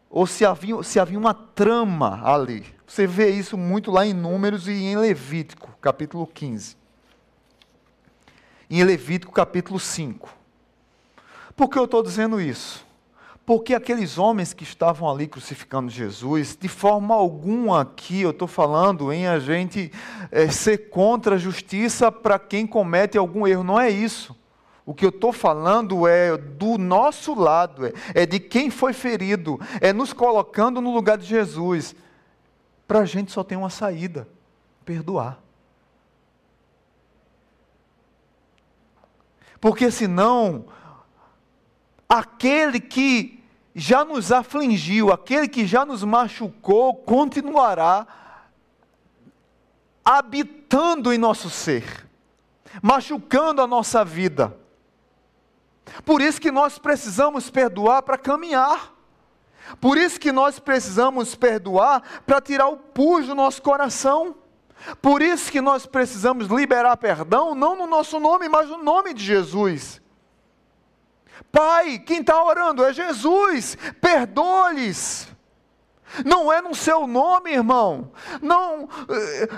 [0.10, 2.66] ou se havia, se havia uma trama ali.
[2.86, 6.78] Você vê isso muito lá em Números e em Levítico, capítulo 15.
[8.70, 10.30] Em Levítico, capítulo 5.
[11.56, 12.87] Por que eu estou dizendo isso?
[13.48, 19.10] Porque aqueles homens que estavam ali crucificando Jesus, de forma alguma aqui eu estou falando
[19.10, 19.90] em a gente
[20.30, 24.36] é, ser contra a justiça para quem comete algum erro, não é isso.
[24.86, 29.58] O que eu estou falando é do nosso lado, é, é de quem foi ferido,
[29.80, 31.96] é nos colocando no lugar de Jesus.
[32.86, 34.28] Para a gente só tem uma saída:
[34.84, 35.42] perdoar.
[39.62, 40.66] Porque senão,
[42.10, 43.37] aquele que
[43.80, 48.08] já nos afligiu, aquele que já nos machucou, continuará
[50.04, 52.10] habitando em nosso ser,
[52.82, 54.58] machucando a nossa vida.
[56.04, 58.96] Por isso que nós precisamos perdoar para caminhar.
[59.80, 64.36] Por isso que nós precisamos perdoar para tirar o pus do nosso coração.
[65.04, 69.24] Por isso que nós precisamos liberar perdão, não no nosso nome, mas no nome de
[69.24, 70.02] Jesus.
[71.52, 75.28] Pai, quem está orando é Jesus, perdoa-lhes.
[76.26, 78.12] Não é no seu nome, irmão.
[78.42, 79.50] Não, eh,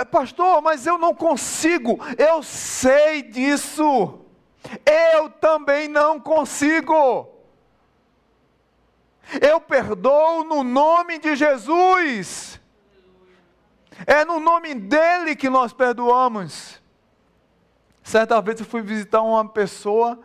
[0.00, 1.98] eh, pastor, mas eu não consigo.
[2.16, 4.18] Eu sei disso.
[5.14, 7.28] Eu também não consigo.
[9.40, 12.60] Eu perdoo no nome de Jesus.
[14.06, 16.80] É no nome dele que nós perdoamos.
[18.02, 20.18] Certa vez eu fui visitar uma pessoa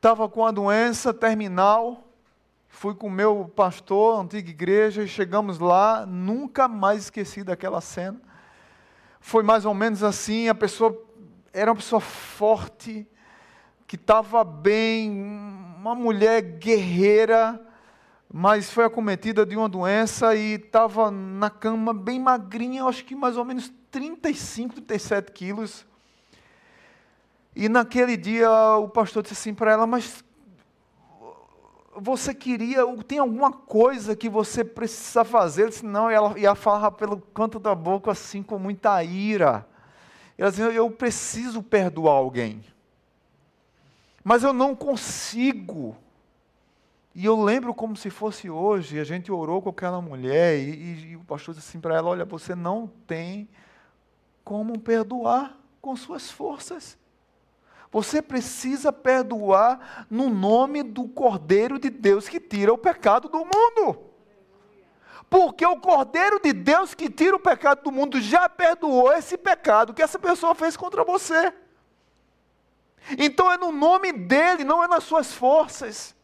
[0.00, 2.08] estava com uma doença terminal.
[2.68, 8.18] Fui com o meu pastor, antiga igreja, e chegamos lá, nunca mais esqueci daquela cena.
[9.20, 10.98] Foi mais ou menos assim, a pessoa
[11.52, 13.06] era uma pessoa forte,
[13.86, 15.10] que estava bem,
[15.76, 17.60] uma mulher guerreira,
[18.32, 23.36] mas foi acometida de uma doença e estava na cama bem magrinha, acho que mais
[23.36, 25.84] ou menos 35, 37 quilos.
[27.60, 30.24] E naquele dia o pastor disse assim para ela, mas
[31.94, 35.62] você queria, tem alguma coisa que você precisa fazer?
[35.62, 39.66] Ele disse, não, e ela ia falar pelo canto da boca assim com muita ira.
[40.38, 42.64] Ela dizia, eu preciso perdoar alguém
[44.22, 45.96] mas eu não consigo.
[47.14, 51.10] E eu lembro como se fosse hoje, a gente orou com aquela mulher e, e,
[51.10, 53.48] e o pastor disse assim para ela: Olha, você não tem
[54.44, 56.96] como perdoar com suas forças.
[57.92, 64.10] Você precisa perdoar no nome do Cordeiro de Deus que tira o pecado do mundo.
[65.28, 69.94] Porque o Cordeiro de Deus que tira o pecado do mundo já perdoou esse pecado
[69.94, 71.52] que essa pessoa fez contra você.
[73.18, 76.14] Então é no nome dele, não é nas suas forças.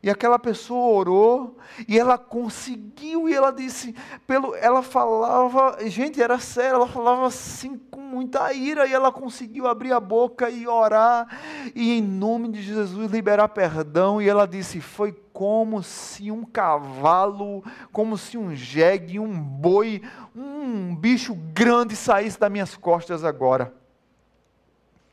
[0.00, 3.94] E aquela pessoa orou e ela conseguiu e ela disse,
[4.26, 7.76] pelo, ela falava, gente, era sério, ela falava assim
[8.08, 11.28] muita ira e ela conseguiu abrir a boca e orar
[11.74, 17.62] e em nome de Jesus liberar perdão e ela disse, foi como se um cavalo,
[17.92, 20.02] como se um jegue, um boi,
[20.34, 23.72] um bicho grande saísse das minhas costas agora.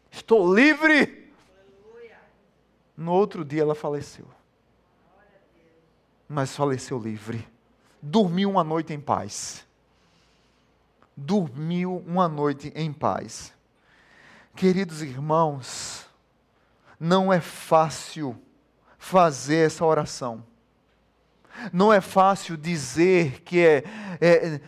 [0.09, 1.25] Estou livre.
[2.95, 4.25] No outro dia ela faleceu.
[6.27, 7.45] mas faleceu livre.
[8.01, 9.64] Dormiu uma noite em paz.
[11.15, 13.53] Dormiu uma noite em paz.
[14.55, 16.05] Queridos irmãos,
[16.99, 18.35] não é fácil
[18.97, 20.43] fazer essa oração.
[21.71, 23.83] Não é fácil dizer que é,
[24.19, 24.61] é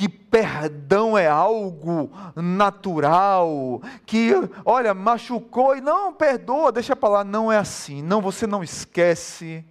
[0.00, 4.32] que perdão é algo natural, que,
[4.64, 7.24] olha, machucou e não perdoa, deixa para lá.
[7.24, 8.00] Não é assim.
[8.00, 9.62] Não, você não esquece.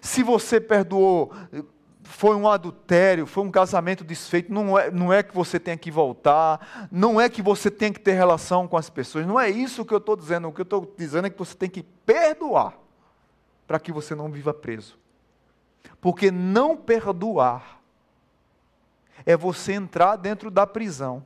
[0.00, 1.32] Se você perdoou,
[2.04, 5.90] foi um adultério, foi um casamento desfeito, não é, não é que você tenha que
[5.90, 9.84] voltar, não é que você tenha que ter relação com as pessoas, não é isso
[9.84, 10.48] que eu estou dizendo.
[10.48, 12.78] O que eu estou dizendo é que você tem que perdoar
[13.66, 14.98] para que você não viva preso.
[16.00, 17.80] Porque não perdoar
[19.24, 21.24] é você entrar dentro da prisão,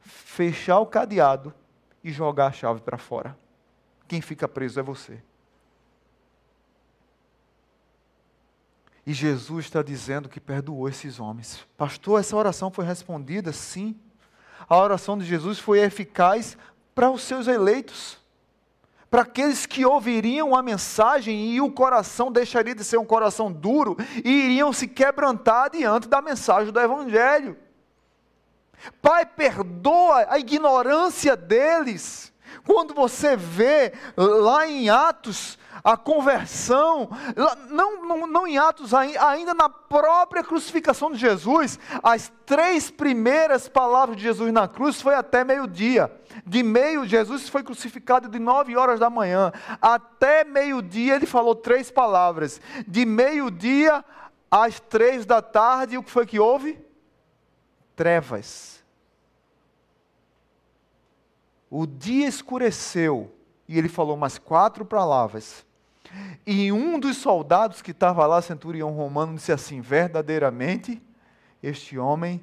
[0.00, 1.54] fechar o cadeado
[2.02, 3.36] e jogar a chave para fora.
[4.06, 5.22] Quem fica preso é você.
[9.06, 11.66] E Jesus está dizendo que perdoou esses homens.
[11.76, 13.52] Pastor, essa oração foi respondida?
[13.52, 13.94] Sim.
[14.68, 16.56] A oração de Jesus foi eficaz
[16.94, 18.18] para os seus eleitos
[19.14, 23.96] para aqueles que ouviriam a mensagem e o coração deixaria de ser um coração duro
[24.24, 27.56] e iriam se quebrantar diante da mensagem do Evangelho.
[29.00, 32.32] Pai, perdoa a ignorância deles.
[32.66, 37.10] Quando você vê lá em Atos a conversão,
[37.68, 44.16] não, não, não em Atos, ainda na própria crucificação de Jesus, as três primeiras palavras
[44.16, 46.10] de Jesus na cruz foi até meio-dia.
[46.46, 51.90] De meio, Jesus foi crucificado de nove horas da manhã, até meio-dia ele falou três
[51.90, 52.62] palavras.
[52.88, 54.02] De meio-dia
[54.50, 56.82] às três da tarde, o que foi que houve?
[57.94, 58.73] Trevas.
[61.76, 63.34] O dia escureceu
[63.66, 65.66] e ele falou mais quatro palavras.
[66.46, 71.02] E um dos soldados que estava lá, centurião romano, disse assim: verdadeiramente,
[71.60, 72.40] este homem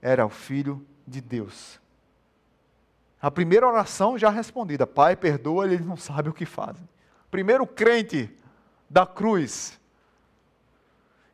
[0.00, 1.80] era o filho de Deus.
[3.20, 6.88] A primeira oração já respondida: Pai, perdoa, eles não sabem o que fazem.
[7.30, 8.36] Primeiro crente
[8.90, 9.78] da cruz.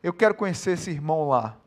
[0.03, 1.57] Eu quero conhecer esse irmão lá,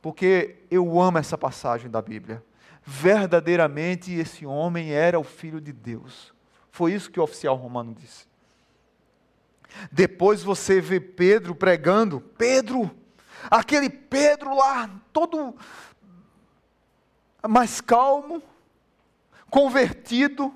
[0.00, 2.42] porque eu amo essa passagem da Bíblia.
[2.84, 6.32] Verdadeiramente esse homem era o filho de Deus.
[6.70, 8.26] Foi isso que o oficial romano disse.
[9.90, 12.90] Depois você vê Pedro pregando, Pedro,
[13.50, 15.54] aquele Pedro lá, todo
[17.46, 18.42] mais calmo,
[19.50, 20.54] convertido,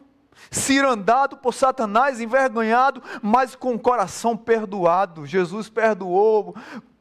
[0.51, 5.27] cirandado por Satanás, envergonhado, mas com o coração perdoado.
[5.27, 6.55] Jesus perdoou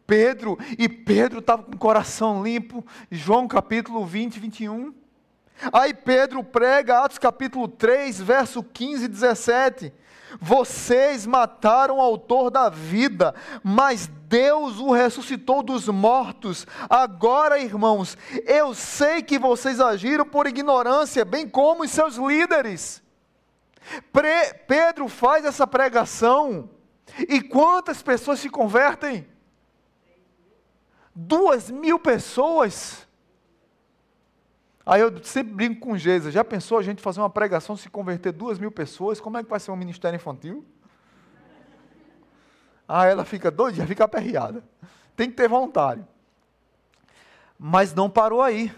[0.07, 2.85] Pedro e Pedro estava com o coração limpo.
[3.11, 5.04] João capítulo 20, 21.
[5.71, 9.93] Aí Pedro prega, Atos capítulo 3, verso 15 e 17.
[10.39, 16.67] Vocês mataram o autor da vida, mas Deus o ressuscitou dos mortos.
[16.89, 23.01] Agora, irmãos, eu sei que vocês agiram por ignorância, bem como os seus líderes.
[24.11, 26.69] Pre Pedro faz essa pregação,
[27.29, 29.27] e quantas pessoas se convertem?
[31.13, 33.04] Duas mil pessoas.
[34.85, 38.31] Aí eu sempre brinco com Geisa, já pensou a gente fazer uma pregação, se converter
[38.31, 40.63] duas mil pessoas, como é que vai ser um ministério infantil?
[42.87, 44.63] Aí ela fica doida, fica aperreada.
[45.15, 46.07] Tem que ter voluntário.
[47.57, 48.71] Mas não parou aí.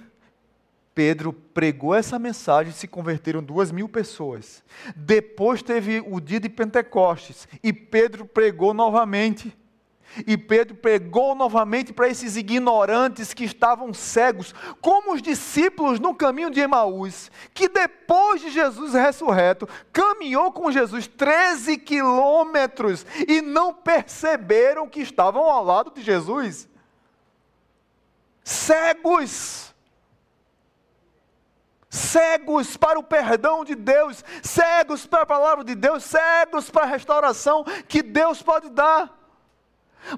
[0.96, 4.64] Pedro pregou essa mensagem e se converteram duas mil pessoas.
[4.96, 9.56] Depois teve o dia de Pentecostes e Pedro pregou novamente.
[10.26, 16.50] E Pedro pregou novamente para esses ignorantes que estavam cegos, como os discípulos no caminho
[16.50, 24.88] de Emaús, que depois de Jesus ressurreto, caminhou com Jesus 13 quilômetros e não perceberam
[24.88, 26.68] que estavam ao lado de Jesus.
[28.44, 29.68] Cegos
[31.90, 36.88] cegos para o perdão de Deus, cegos para a palavra de Deus, cegos para a
[36.88, 39.18] restauração que Deus pode dar.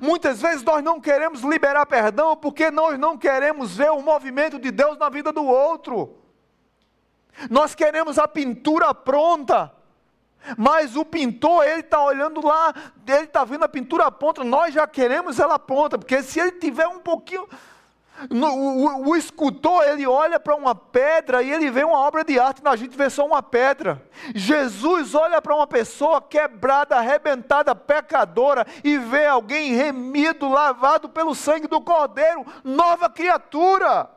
[0.02, 4.72] Muitas vezes nós não queremos liberar perdão porque nós não queremos ver o movimento de
[4.72, 6.16] Deus na vida do outro.
[7.50, 9.74] Nós queremos a pintura pronta.
[10.58, 12.74] Mas o pintor, ele está olhando lá,
[13.06, 16.88] ele está vendo a pintura pronta, nós já queremos ela pronta, porque se ele tiver
[16.88, 17.48] um pouquinho,
[18.30, 22.40] o, o, o escultor, ele olha para uma pedra e ele vê uma obra de
[22.40, 24.02] arte, a gente vê só uma pedra.
[24.36, 31.68] Jesus olha para uma pessoa quebrada, arrebentada, pecadora, e vê alguém remido, lavado pelo sangue
[31.68, 34.10] do Cordeiro, nova criatura.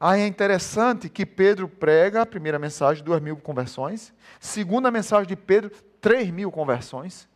[0.00, 4.14] Aí é interessante que Pedro prega a primeira mensagem, duas mil conversões.
[4.38, 5.70] Segunda mensagem de Pedro,
[6.00, 7.27] 3 mil conversões.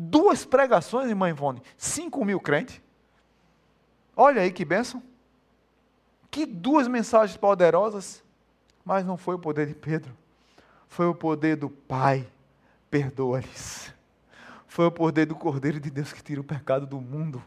[0.00, 2.80] Duas pregações, irmã Ivone, 5 mil crentes.
[4.14, 5.02] Olha aí que bênção.
[6.30, 8.22] Que duas mensagens poderosas.
[8.84, 10.16] Mas não foi o poder de Pedro.
[10.88, 12.28] Foi o poder do Pai.
[12.88, 13.92] Perdoa-lhes.
[14.68, 17.42] Foi o poder do Cordeiro de Deus que tira o pecado do mundo.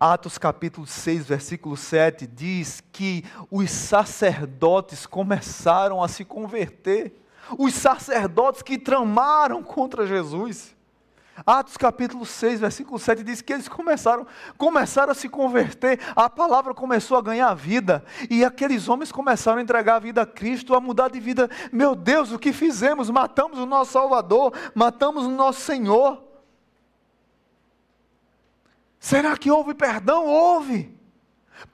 [0.00, 7.21] Atos capítulo 6, versículo 7 diz que os sacerdotes começaram a se converter.
[7.58, 10.74] Os sacerdotes que tramaram contra Jesus.
[11.46, 14.26] Atos capítulo 6, versículo 7 diz que eles começaram,
[14.58, 19.62] começaram a se converter, a palavra começou a ganhar vida, e aqueles homens começaram a
[19.62, 21.48] entregar a vida a Cristo, a mudar de vida.
[21.72, 23.08] Meu Deus, o que fizemos?
[23.08, 26.22] Matamos o nosso Salvador, matamos o nosso Senhor.
[29.00, 30.26] Será que houve perdão?
[30.26, 30.96] Houve.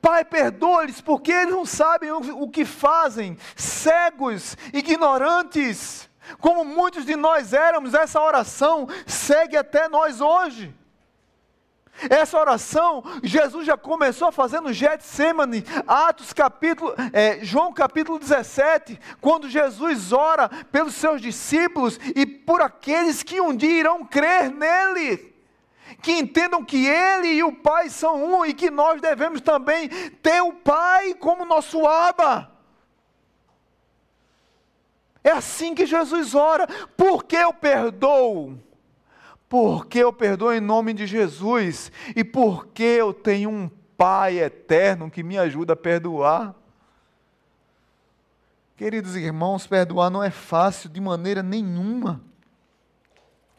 [0.00, 6.08] Pai, perdoa-lhes, porque eles não sabem o que fazem, cegos, ignorantes.
[6.40, 10.74] Como muitos de nós éramos, essa oração segue até nós hoje.
[12.08, 14.30] Essa oração, Jesus já começou
[14.62, 22.24] no Getsemane, Atos capítulo, é, João capítulo 17, quando Jesus ora pelos seus discípulos e
[22.24, 25.37] por aqueles que um dia irão crer nele
[26.00, 29.88] que entendam que Ele e o Pai são um e que nós devemos também
[30.22, 32.52] ter o Pai como nosso Aba.
[35.24, 36.66] É assim que Jesus ora.
[36.96, 38.58] Por que eu perdoo?
[39.48, 45.24] Porque eu perdoo em nome de Jesus e porque eu tenho um Pai eterno que
[45.24, 46.54] me ajuda a perdoar.
[48.76, 52.20] Queridos irmãos, perdoar não é fácil de maneira nenhuma.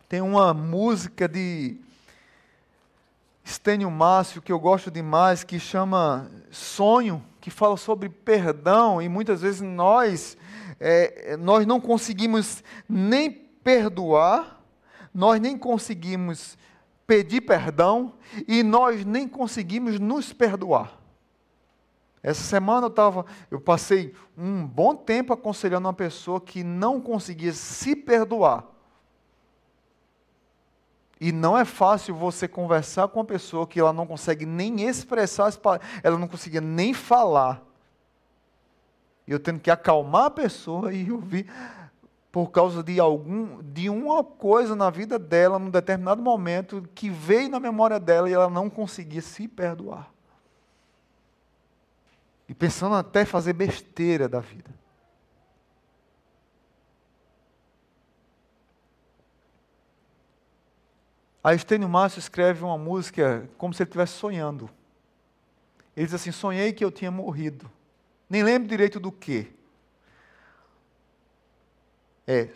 [0.07, 1.77] Tem uma música de
[3.49, 9.41] Estênio Márcio, que eu gosto demais, que chama Sonho, que fala sobre perdão, e muitas
[9.41, 10.37] vezes nós,
[10.79, 14.61] é, nós não conseguimos nem perdoar,
[15.11, 16.59] nós nem conseguimos
[17.07, 18.13] pedir perdão,
[18.47, 20.99] e nós nem conseguimos nos perdoar.
[22.21, 27.53] Essa semana eu estava, eu passei um bom tempo aconselhando uma pessoa que não conseguia
[27.53, 28.63] se perdoar.
[31.19, 35.51] E não é fácil você conversar com uma pessoa que ela não consegue nem expressar
[36.01, 37.61] ela não conseguia nem falar.
[39.27, 41.51] E eu tendo que acalmar a pessoa e ouvir
[42.31, 47.49] por causa de algum de uma coisa na vida dela num determinado momento que veio
[47.49, 50.09] na memória dela e ela não conseguia se perdoar.
[52.47, 54.78] E pensando até fazer besteira da vida.
[61.43, 64.69] A Estênio Márcio escreve uma música como se ele estivesse sonhando.
[65.95, 67.69] Ele diz assim: Sonhei que eu tinha morrido.
[68.29, 69.51] Nem lembro direito do que.
[72.27, 72.49] É,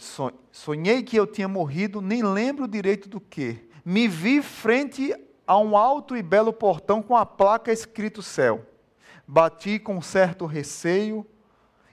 [0.51, 3.67] sonhei que eu tinha morrido, nem lembro direito do que.
[3.83, 5.15] Me vi frente
[5.47, 8.65] a um alto e belo portão com a placa escrito céu.
[9.25, 11.25] Bati com certo receio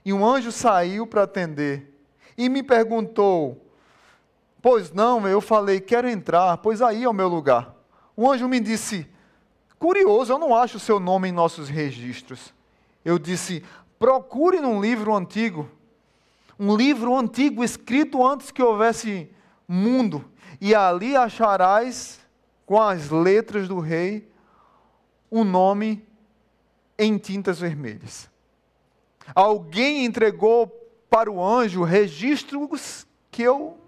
[0.03, 1.91] e um anjo saiu para atender
[2.37, 3.70] e me perguntou:
[4.61, 7.75] Pois não, eu falei, quero entrar, pois aí é o meu lugar.
[8.15, 9.07] O anjo me disse,
[9.79, 12.53] curioso, eu não acho o seu nome em nossos registros.
[13.03, 13.63] Eu disse,
[13.97, 15.67] procure num livro antigo,
[16.59, 19.27] um livro antigo escrito antes que houvesse
[19.67, 20.23] mundo,
[20.59, 22.19] e ali acharás,
[22.65, 24.29] com as letras do rei,
[25.31, 26.05] um nome
[26.99, 28.29] em tintas vermelhas.
[29.33, 30.67] Alguém entregou
[31.09, 33.80] para o anjo registros que eu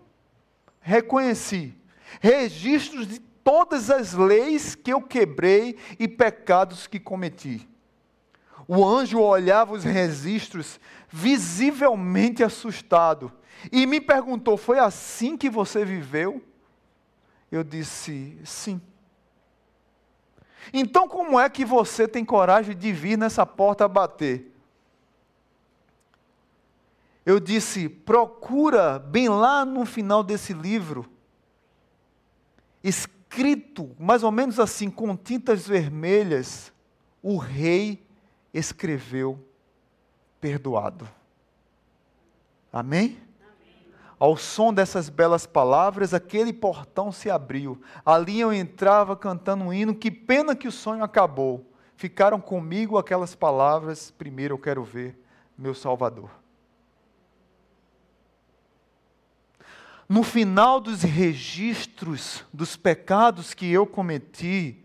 [0.84, 1.74] reconheci
[2.22, 7.68] registros de todas as leis que eu quebrei e pecados que cometi.
[8.68, 10.80] O anjo olhava os registros,
[11.10, 13.32] visivelmente assustado,
[13.72, 16.42] e me perguntou: Foi assim que você viveu?
[17.52, 18.82] Eu disse: Sim.
[20.72, 24.53] Então, como é que você tem coragem de vir nessa porta bater?
[27.26, 31.10] Eu disse: procura bem lá no final desse livro,
[32.84, 36.72] escrito mais ou menos assim, com tintas vermelhas,
[37.22, 38.06] o rei
[38.54, 39.40] escreveu
[40.40, 41.08] perdoado.
[42.72, 43.18] Amém?
[44.20, 47.82] Ao som dessas belas palavras, aquele portão se abriu.
[48.06, 49.94] Ali eu entrava cantando um hino.
[49.94, 51.70] Que pena que o sonho acabou.
[51.98, 54.12] Ficaram comigo aquelas palavras.
[54.12, 55.20] Primeiro eu quero ver
[55.58, 56.43] meu Salvador.
[60.14, 64.78] No final dos registros dos pecados que eu cometi,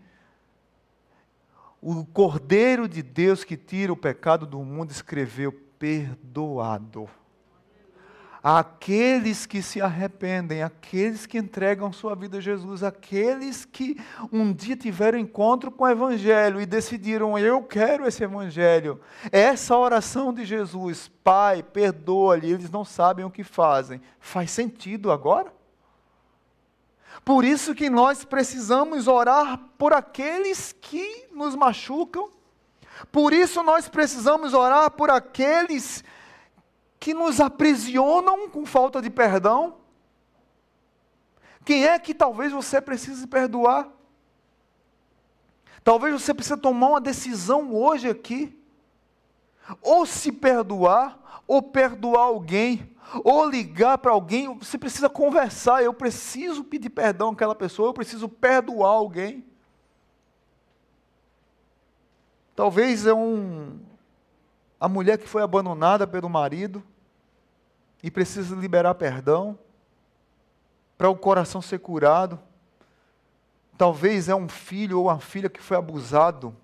[1.79, 7.07] o Cordeiro de Deus que tira o pecado do mundo escreveu: perdoado.
[8.41, 13.97] Aqueles que se arrependem, aqueles que entregam sua vida a Jesus, aqueles que
[14.31, 18.99] um dia tiveram encontro com o Evangelho e decidiram, eu quero esse Evangelho.
[19.31, 24.01] Essa oração de Jesus, Pai, perdoa-lhe, eles não sabem o que fazem.
[24.19, 25.51] Faz sentido agora?
[27.25, 32.29] Por isso que nós precisamos orar por aqueles que nos machucam.
[33.11, 36.18] Por isso nós precisamos orar por aqueles que
[37.13, 39.77] nos aprisionam com falta de perdão.
[41.63, 43.89] Quem é que talvez você precise perdoar?
[45.83, 48.55] Talvez você precise tomar uma decisão hoje aqui.
[49.81, 56.63] Ou se perdoar, ou perdoar alguém, ou ligar para alguém, você precisa conversar, eu preciso
[56.63, 59.45] pedir perdão àquela pessoa, eu preciso perdoar alguém.
[62.55, 63.79] Talvez é um
[64.79, 66.83] a mulher que foi abandonada pelo marido
[68.01, 69.57] e precisa liberar perdão
[70.97, 72.39] para o coração ser curado.
[73.77, 76.55] Talvez é um filho ou uma filha que foi abusado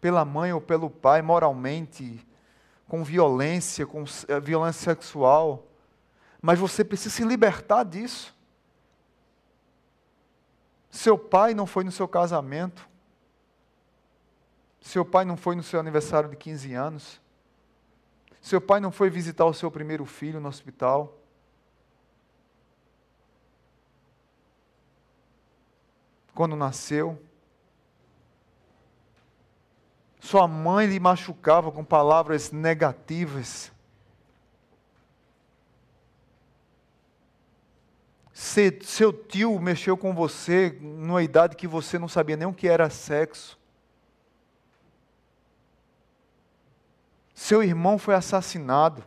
[0.00, 2.26] pela mãe ou pelo pai moralmente,
[2.88, 5.66] com violência, com eh, violência sexual
[6.40, 8.34] mas você precisa se libertar disso.
[10.90, 12.88] Seu pai não foi no seu casamento.
[14.80, 17.20] Seu pai não foi no seu aniversário de 15 anos.
[18.40, 21.18] Seu pai não foi visitar o seu primeiro filho no hospital.
[26.34, 27.20] Quando nasceu.
[30.18, 33.70] Sua mãe lhe machucava com palavras negativas.
[38.32, 42.68] Se, seu tio mexeu com você numa idade que você não sabia nem o que
[42.68, 43.59] era sexo.
[47.40, 49.02] Seu irmão foi assassinado.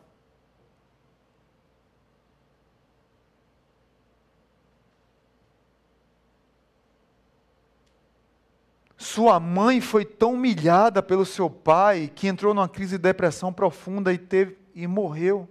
[8.98, 14.12] Sua mãe foi tão humilhada pelo seu pai que entrou numa crise de depressão profunda
[14.12, 15.48] e, teve, e morreu.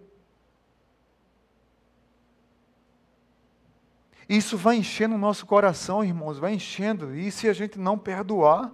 [4.29, 7.15] Isso vai enchendo o nosso coração, irmãos, vai enchendo.
[7.15, 8.73] E se a gente não perdoar,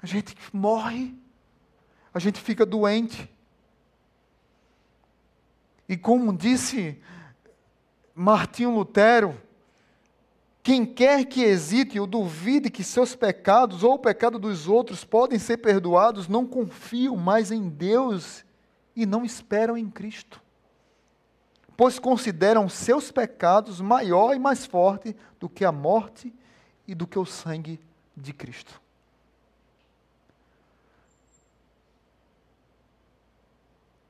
[0.00, 1.22] a gente morre,
[2.14, 3.28] a gente fica doente.
[5.88, 6.98] E como disse
[8.14, 9.38] Martinho Lutero,
[10.62, 15.38] quem quer que hesite ou duvide que seus pecados ou o pecado dos outros podem
[15.38, 18.44] ser perdoados, não confiam mais em Deus
[18.96, 20.44] e não esperam em Cristo
[21.76, 26.32] pois consideram seus pecados maior e mais forte do que a morte
[26.86, 27.80] e do que o sangue
[28.16, 28.80] de Cristo.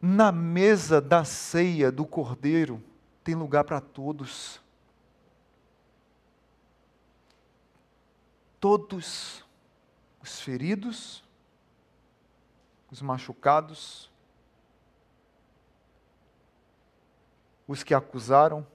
[0.07, 2.79] Na mesa da ceia do Cordeiro
[3.25, 4.61] tem lugar para todos.
[8.61, 9.43] Todos
[10.23, 11.25] os feridos,
[12.91, 14.11] os machucados,
[17.67, 18.67] os que acusaram,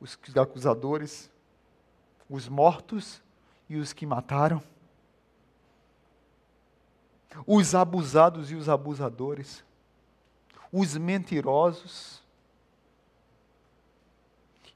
[0.00, 1.30] os acusadores,
[2.28, 3.22] os mortos
[3.68, 4.60] e os que mataram,
[7.46, 9.63] os abusados e os abusadores,
[10.76, 12.20] os mentirosos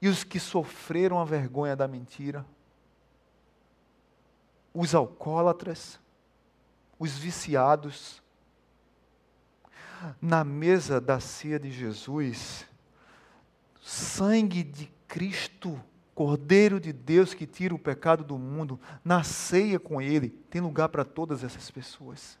[0.01, 2.45] e os que sofreram a vergonha da mentira,
[4.73, 5.99] os alcoólatras,
[6.97, 8.23] os viciados.
[10.21, 12.65] Na mesa da ceia de Jesus,
[13.81, 15.77] sangue de Cristo,
[16.15, 20.87] Cordeiro de Deus que tira o pecado do mundo, na ceia com Ele, tem lugar
[20.87, 22.39] para todas essas pessoas.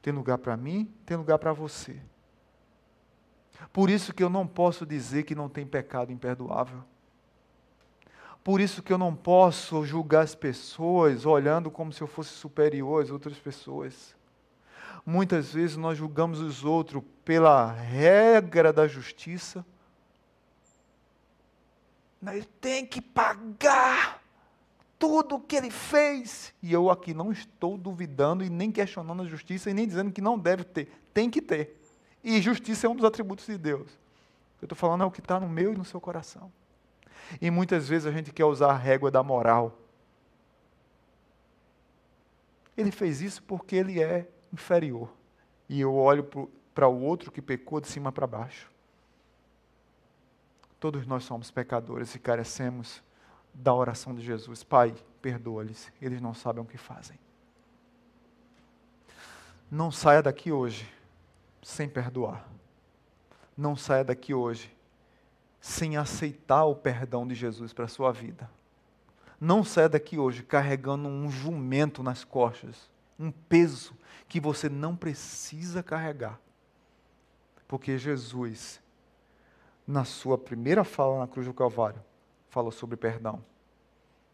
[0.00, 2.00] Tem lugar para mim, tem lugar para você.
[3.72, 6.82] Por isso que eu não posso dizer que não tem pecado imperdoável.
[8.42, 13.02] Por isso que eu não posso julgar as pessoas olhando como se eu fosse superior
[13.02, 14.16] às outras pessoas.
[15.04, 19.64] Muitas vezes nós julgamos os outros pela regra da justiça,
[22.22, 24.22] ele tem que pagar
[24.98, 26.52] tudo o que ele fez.
[26.62, 30.20] E eu aqui não estou duvidando e nem questionando a justiça e nem dizendo que
[30.20, 30.90] não deve ter.
[31.14, 31.77] Tem que ter.
[32.22, 33.88] E justiça é um dos atributos de Deus.
[34.60, 36.52] Eu estou falando é o que está no meu e no seu coração.
[37.40, 39.78] E muitas vezes a gente quer usar a régua da moral.
[42.76, 45.12] Ele fez isso porque ele é inferior.
[45.68, 46.24] E eu olho
[46.74, 48.70] para o outro que pecou de cima para baixo.
[50.80, 53.02] Todos nós somos pecadores e carecemos
[53.52, 54.62] da oração de Jesus.
[54.62, 57.18] Pai, perdoa-lhes, eles não sabem o que fazem.
[59.70, 60.88] Não saia daqui hoje
[61.68, 62.48] sem perdoar.
[63.54, 64.74] não saia daqui hoje
[65.60, 68.48] sem aceitar o perdão de Jesus para a sua vida.
[69.38, 72.88] Não saia daqui hoje carregando um jumento nas costas,
[73.18, 73.94] um peso
[74.28, 76.40] que você não precisa carregar.
[77.66, 78.80] Porque Jesus,
[79.86, 82.02] na sua primeira fala na cruz do Calvário,
[82.48, 83.44] falou sobre perdão.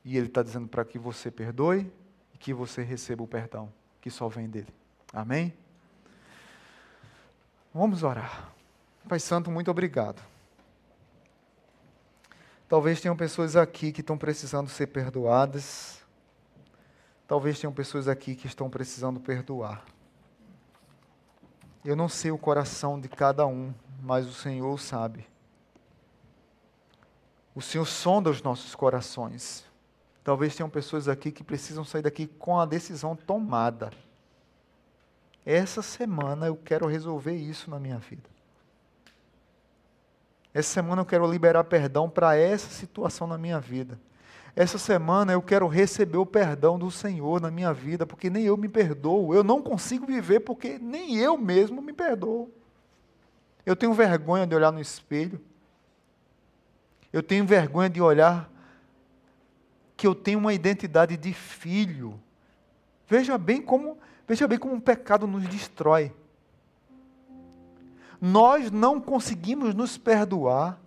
[0.04, 1.90] E ele está dizendo para que você perdoe
[2.32, 4.72] e que você receba o perdão que só vem dele.
[5.12, 5.63] Amém?
[7.76, 8.54] Vamos orar.
[9.08, 10.22] Pai Santo, muito obrigado.
[12.68, 16.00] Talvez tenham pessoas aqui que estão precisando ser perdoadas.
[17.26, 19.84] Talvez tenham pessoas aqui que estão precisando perdoar.
[21.84, 25.26] Eu não sei o coração de cada um, mas o Senhor sabe.
[27.56, 29.64] O Senhor sonda os nossos corações.
[30.22, 33.90] Talvez tenham pessoas aqui que precisam sair daqui com a decisão tomada.
[35.44, 38.28] Essa semana eu quero resolver isso na minha vida.
[40.52, 43.98] Essa semana eu quero liberar perdão para essa situação na minha vida.
[44.56, 48.56] Essa semana eu quero receber o perdão do Senhor na minha vida, porque nem eu
[48.56, 49.34] me perdoo.
[49.34, 52.52] Eu não consigo viver porque nem eu mesmo me perdoo.
[53.66, 55.40] Eu tenho vergonha de olhar no espelho.
[57.12, 58.48] Eu tenho vergonha de olhar
[59.96, 62.20] que eu tenho uma identidade de filho.
[63.08, 66.12] Veja bem como, veja bem como um pecado nos destrói
[68.26, 70.80] nós não conseguimos nos perdoar,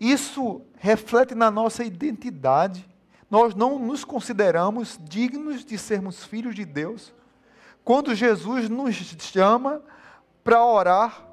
[0.00, 2.84] isso reflete na nossa identidade.
[3.30, 7.14] Nós não nos consideramos dignos de sermos filhos de Deus.
[7.84, 9.80] Quando Jesus nos chama
[10.42, 11.24] para orar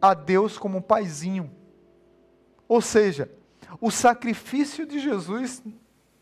[0.00, 1.50] a Deus como um paizinho.
[2.68, 3.28] Ou seja,
[3.80, 5.64] o sacrifício de Jesus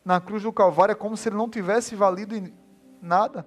[0.03, 2.51] na cruz do Calvário é como se ele não tivesse valido
[3.03, 3.47] nada,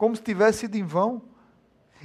[0.00, 1.20] como se tivesse sido em vão.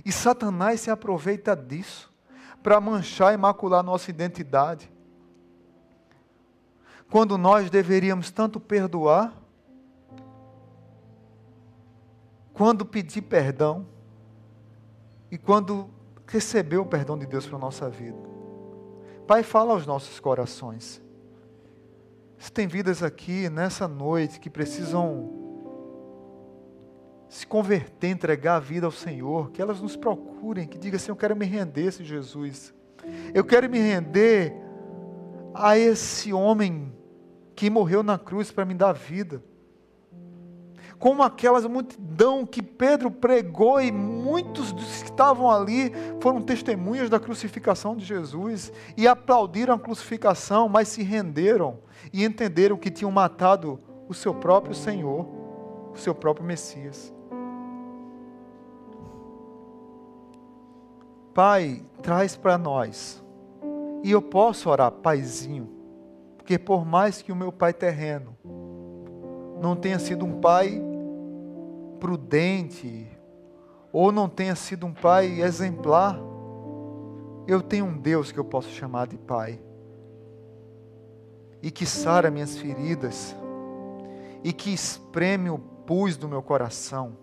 [0.03, 2.13] E Satanás se aproveita disso
[2.61, 4.91] para manchar e macular nossa identidade.
[7.09, 9.33] Quando nós deveríamos tanto perdoar,
[12.53, 13.87] quando pedir perdão
[15.31, 15.89] e quando
[16.27, 18.19] receber o perdão de Deus para a nossa vida.
[19.25, 21.01] Pai, fala aos nossos corações.
[22.37, 25.44] Se tem vidas aqui nessa noite que precisam
[27.27, 31.15] se converter, entregar a vida ao Senhor, que elas nos procurem, que digam assim: Eu
[31.15, 32.73] quero me render, esse Jesus.
[33.33, 34.53] Eu quero me render
[35.53, 36.93] a esse homem
[37.55, 39.41] que morreu na cruz para me dar vida.
[40.97, 47.19] Como aquelas multidão que Pedro pregou e muitos dos que estavam ali foram testemunhas da
[47.19, 51.79] crucificação de Jesus e aplaudiram a crucificação, mas se renderam
[52.13, 55.25] e entenderam que tinham matado o seu próprio Senhor,
[55.93, 57.14] o seu próprio Messias.
[61.35, 63.21] Pai, traz para nós.
[64.01, 65.69] E eu posso orar, Paizinho,
[66.37, 68.37] porque por mais que o meu pai terreno
[69.61, 70.81] não tenha sido um pai
[71.99, 73.05] prudente,
[73.91, 76.17] ou não tenha sido um pai exemplar,
[77.45, 79.59] eu tenho um Deus que eu posso chamar de Pai,
[81.61, 83.35] e que sara minhas feridas,
[84.41, 87.17] e que espreme o pus do meu coração,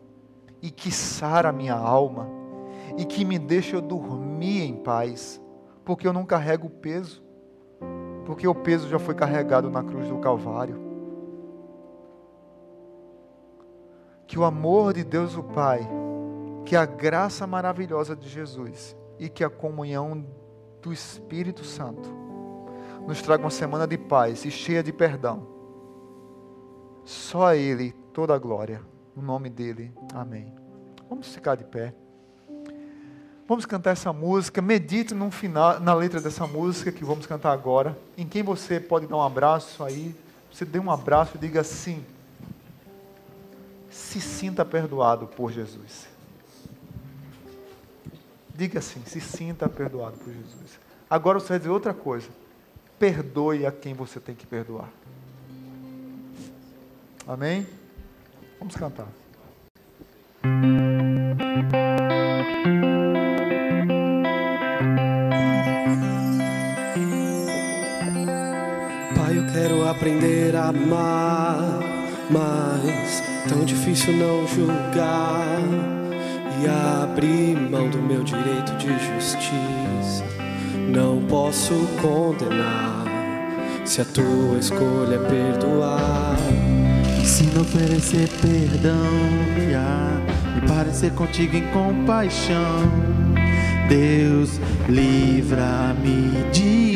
[0.60, 2.41] e que sara minha alma
[2.96, 5.40] e que me deixa dormir em paz,
[5.84, 7.22] porque eu não carrego o peso,
[8.24, 10.80] porque o peso já foi carregado na cruz do Calvário.
[14.26, 15.86] Que o amor de Deus o Pai,
[16.64, 20.24] que a graça maravilhosa de Jesus e que a comunhão
[20.80, 22.08] do Espírito Santo
[23.06, 25.46] nos traga uma semana de paz e cheia de perdão.
[27.04, 28.80] Só a Ele toda a glória.
[29.14, 29.92] No nome dele.
[30.14, 30.54] Amém.
[31.08, 31.94] Vamos ficar de pé.
[33.46, 34.62] Vamos cantar essa música.
[34.62, 37.98] Medite no final, na letra dessa música que vamos cantar agora.
[38.16, 40.14] Em quem você pode dar um abraço aí.
[40.50, 42.04] Você dê um abraço e diga assim:
[43.90, 46.08] se sinta perdoado por Jesus.
[48.54, 50.78] Diga assim: se sinta perdoado por Jesus.
[51.08, 52.28] Agora você vai dizer outra coisa.
[52.98, 54.88] Perdoe a quem você tem que perdoar.
[57.26, 57.66] Amém?
[58.58, 59.08] Vamos cantar.
[70.02, 71.78] Aprender a amar,
[72.28, 75.60] mas tão difícil não julgar
[76.60, 76.66] e
[77.04, 80.24] abrir mão do meu direito de justiça.
[80.88, 83.04] Não posso condenar
[83.84, 86.36] se a tua escolha é perdoar.
[87.20, 89.06] Ensina a oferecer perdão
[90.56, 92.90] e parecer contigo em compaixão
[93.88, 96.91] Deus, livra-me de.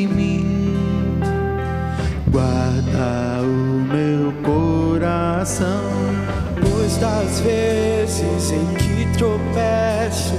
[2.37, 5.65] Guarda o meu coração.
[6.61, 10.35] Pois das vezes em que tropeço,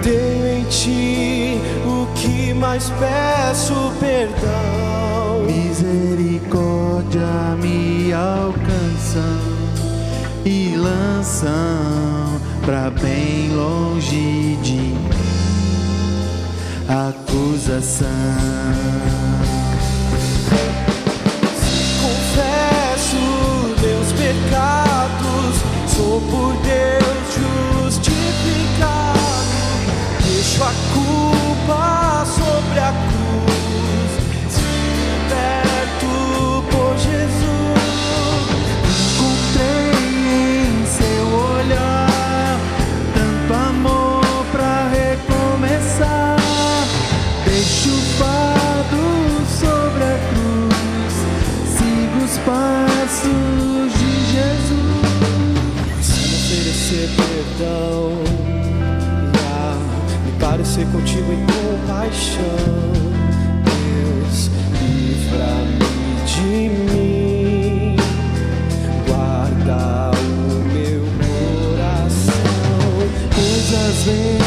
[0.00, 5.42] tenho em ti o que mais peço, perdão.
[5.44, 7.18] Misericórdia
[7.60, 9.40] me alcançam
[10.44, 11.50] e lançam
[12.64, 15.00] pra bem longe de mim
[16.88, 18.06] acusação.
[26.00, 27.34] Sou por Deus
[27.84, 29.20] justificado.
[30.24, 33.19] Deixo a culpa sobre a cruz,
[57.08, 58.12] perdão
[59.24, 59.76] e a
[60.24, 62.42] me parecer contigo em compaixão.
[63.64, 65.90] Deus, livra-me
[66.26, 67.96] de mim,
[69.06, 70.20] guarda o
[70.72, 71.02] meu
[71.76, 72.34] coração.
[73.34, 74.39] Pois às vezes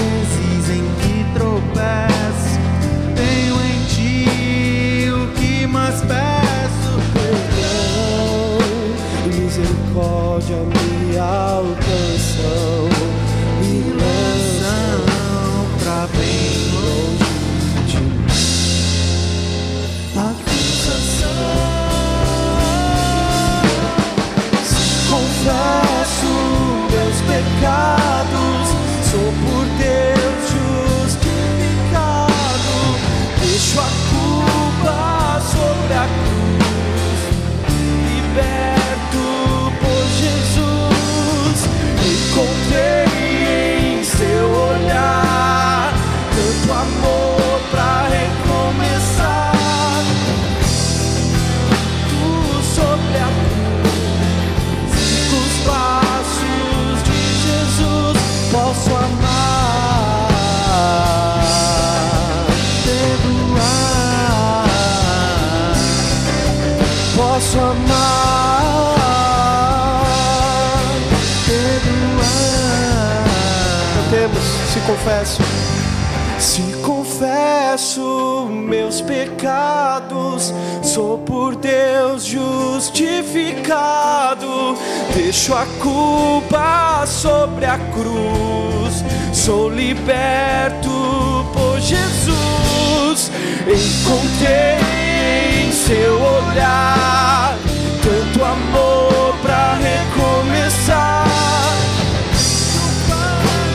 [85.16, 93.32] Deixo a culpa sobre a cruz, sou liberto por Jesus.
[93.62, 97.56] Encontrei em seu olhar
[98.02, 101.26] tanto amor pra recomeçar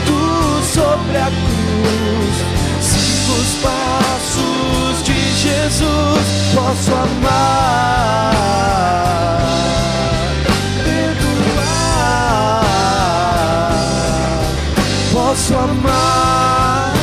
[0.05, 2.35] tudo sobre a cruz.
[2.81, 8.35] Sigo os passos de Jesus, posso amar,
[15.49, 16.93] posso amar,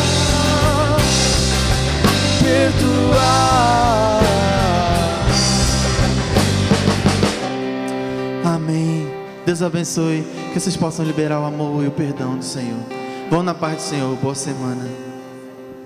[2.40, 4.20] perdoar.
[8.44, 9.08] Amém.
[9.44, 10.24] Deus abençoe.
[10.52, 12.80] Que vocês possam liberar o amor e o perdão do Senhor.
[13.30, 14.16] Vão na paz do Senhor.
[14.16, 15.05] Boa semana.